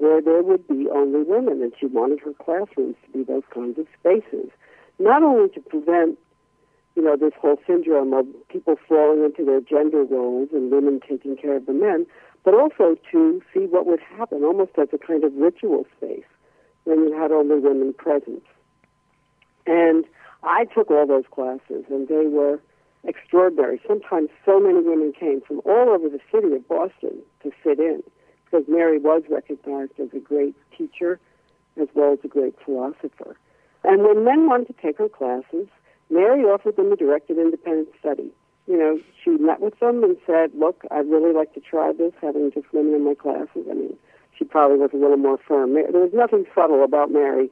where 0.00 0.22
there 0.22 0.42
would 0.42 0.66
be 0.66 0.88
only 0.88 1.22
women, 1.22 1.60
and 1.62 1.72
she 1.78 1.84
wanted 1.84 2.20
her 2.20 2.32
classrooms 2.32 2.96
to 3.04 3.18
be 3.18 3.22
those 3.22 3.42
kinds 3.52 3.78
of 3.78 3.86
spaces, 4.00 4.50
not 4.98 5.22
only 5.22 5.50
to 5.50 5.60
prevent, 5.60 6.18
you 6.96 7.02
know, 7.02 7.16
this 7.16 7.34
whole 7.38 7.58
syndrome 7.66 8.14
of 8.14 8.26
people 8.48 8.76
falling 8.88 9.22
into 9.22 9.44
their 9.44 9.60
gender 9.60 10.04
roles 10.04 10.48
and 10.52 10.70
women 10.70 11.00
taking 11.06 11.36
care 11.36 11.56
of 11.56 11.66
the 11.66 11.74
men, 11.74 12.06
but 12.44 12.54
also 12.54 12.96
to 13.12 13.42
see 13.52 13.66
what 13.66 13.84
would 13.84 14.00
happen, 14.00 14.42
almost 14.42 14.72
as 14.78 14.88
a 14.94 14.98
kind 14.98 15.22
of 15.22 15.34
ritual 15.34 15.86
space 15.98 16.24
when 16.84 17.06
you 17.06 17.12
had 17.12 17.30
only 17.30 17.58
women 17.58 17.92
present. 17.92 18.42
And 19.66 20.06
I 20.42 20.64
took 20.64 20.90
all 20.90 21.06
those 21.06 21.28
classes, 21.30 21.84
and 21.90 22.08
they 22.08 22.26
were 22.26 22.58
extraordinary. 23.04 23.82
Sometimes 23.86 24.30
so 24.46 24.58
many 24.58 24.80
women 24.80 25.12
came 25.12 25.42
from 25.42 25.60
all 25.66 25.90
over 25.90 26.08
the 26.08 26.20
city 26.32 26.54
of 26.54 26.66
Boston 26.66 27.18
to 27.42 27.52
sit 27.62 27.78
in, 27.78 28.02
because 28.50 28.66
Mary 28.68 28.98
was 28.98 29.22
recognized 29.28 29.98
as 29.98 30.08
a 30.14 30.18
great 30.18 30.56
teacher 30.76 31.20
as 31.80 31.88
well 31.94 32.12
as 32.12 32.18
a 32.24 32.28
great 32.28 32.54
philosopher. 32.64 33.36
And 33.84 34.02
when 34.02 34.24
men 34.24 34.48
wanted 34.48 34.66
to 34.68 34.74
take 34.74 34.98
her 34.98 35.08
classes, 35.08 35.68
Mary 36.10 36.42
offered 36.42 36.76
them 36.76 36.92
a 36.92 36.96
directed 36.96 37.38
independent 37.38 37.88
study. 37.98 38.30
You 38.66 38.76
know, 38.76 39.00
she 39.22 39.30
met 39.30 39.60
with 39.60 39.78
them 39.80 40.02
and 40.04 40.16
said, 40.26 40.50
look, 40.54 40.82
I'd 40.90 41.08
really 41.08 41.32
like 41.32 41.54
to 41.54 41.60
try 41.60 41.92
this, 41.92 42.12
having 42.20 42.50
just 42.52 42.72
women 42.72 42.94
in 42.94 43.04
my 43.04 43.14
classes. 43.14 43.66
I 43.70 43.74
mean, 43.74 43.96
she 44.36 44.44
probably 44.44 44.78
was 44.78 44.90
a 44.92 44.96
little 44.96 45.16
more 45.16 45.38
firm. 45.38 45.74
There 45.74 45.86
was 45.92 46.12
nothing 46.12 46.44
subtle 46.54 46.84
about 46.84 47.10
Mary 47.10 47.50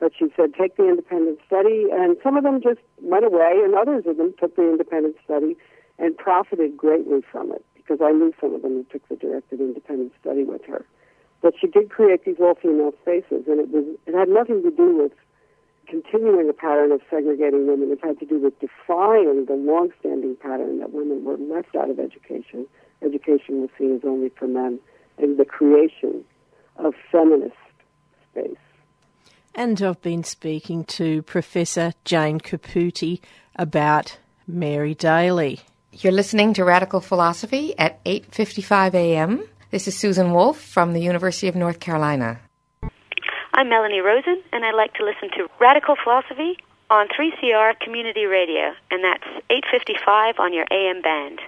but 0.00 0.12
she 0.18 0.26
said, 0.36 0.52
take 0.52 0.76
the 0.76 0.86
independent 0.86 1.38
study. 1.46 1.86
And 1.90 2.16
some 2.22 2.36
of 2.36 2.42
them 2.42 2.60
just 2.60 2.80
went 3.00 3.24
away, 3.24 3.62
and 3.64 3.74
others 3.74 4.04
of 4.06 4.18
them 4.18 4.34
took 4.38 4.54
the 4.54 4.68
independent 4.68 5.16
study 5.24 5.56
and 5.98 6.18
profited 6.18 6.76
greatly 6.76 7.22
from 7.30 7.52
it 7.52 7.64
because 7.86 8.00
I 8.02 8.12
knew 8.12 8.32
some 8.40 8.54
of 8.54 8.62
them 8.62 8.72
who 8.72 8.84
took 8.84 9.06
the 9.08 9.16
directed 9.16 9.60
independent 9.60 10.12
study 10.20 10.44
with 10.44 10.64
her. 10.64 10.84
But 11.42 11.54
she 11.60 11.66
did 11.66 11.90
create 11.90 12.24
these 12.24 12.36
all-female 12.40 12.94
spaces, 13.02 13.44
and 13.46 13.60
it 13.60 13.68
was 13.68 13.84
it 14.06 14.14
had 14.14 14.28
nothing 14.28 14.62
to 14.62 14.70
do 14.70 14.96
with 14.96 15.12
continuing 15.86 16.46
the 16.46 16.54
pattern 16.54 16.90
of 16.92 17.02
segregating 17.10 17.66
women. 17.66 17.90
It 17.90 18.00
had 18.02 18.18
to 18.20 18.26
do 18.26 18.38
with 18.38 18.58
defying 18.60 19.44
the 19.44 19.54
long-standing 19.54 20.36
pattern 20.36 20.78
that 20.78 20.92
women 20.92 21.24
were 21.24 21.36
left 21.36 21.76
out 21.76 21.90
of 21.90 22.00
education. 22.00 22.66
Education 23.02 23.60
was 23.60 23.70
seen 23.78 23.96
as 23.96 24.00
only 24.04 24.30
for 24.30 24.46
men, 24.46 24.80
and 25.18 25.38
the 25.38 25.44
creation 25.44 26.24
of 26.76 26.94
feminist 27.12 27.54
space. 28.30 28.56
And 29.54 29.80
I've 29.82 30.00
been 30.00 30.24
speaking 30.24 30.84
to 30.84 31.22
Professor 31.22 31.92
Jane 32.04 32.40
Caputi 32.40 33.20
about 33.54 34.18
Mary 34.46 34.94
Daly. 34.94 35.60
You're 35.98 36.12
listening 36.12 36.54
to 36.54 36.64
Radical 36.64 37.00
Philosophy 37.00 37.78
at 37.78 38.02
8:55 38.04 38.94
a.m. 38.94 39.48
This 39.70 39.86
is 39.86 39.96
Susan 39.96 40.32
Wolf 40.32 40.60
from 40.60 40.92
the 40.92 41.00
University 41.00 41.46
of 41.46 41.54
North 41.54 41.78
Carolina. 41.78 42.40
I'm 43.54 43.68
Melanie 43.68 44.00
Rosen, 44.00 44.42
and 44.52 44.64
I 44.64 44.72
like 44.72 44.94
to 44.94 45.04
listen 45.04 45.30
to 45.36 45.48
Radical 45.60 45.94
Philosophy 46.02 46.58
on 46.90 47.06
3CR 47.08 47.78
Community 47.80 48.24
Radio, 48.24 48.74
and 48.90 49.04
that's 49.04 49.24
8:55 49.50 50.40
on 50.40 50.52
your 50.52 50.66
AM 50.72 51.00
band. 51.00 51.40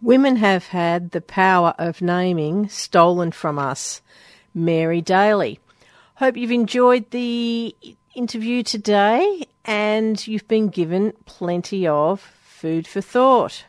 Women 0.00 0.36
have 0.36 0.68
had 0.68 1.10
the 1.10 1.20
power 1.20 1.74
of 1.78 2.00
naming 2.00 2.68
stolen 2.68 3.32
from 3.32 3.58
us. 3.58 4.02
Mary 4.54 5.00
Daly 5.00 5.58
Hope 6.14 6.36
you've 6.36 6.50
enjoyed 6.50 7.10
the 7.10 7.76
interview 8.14 8.62
today 8.62 9.42
and 9.66 10.26
you've 10.26 10.48
been 10.48 10.68
given 10.68 11.12
plenty 11.26 11.86
of 11.86 12.35
food 12.56 12.88
for 12.88 13.02
thought. 13.02 13.66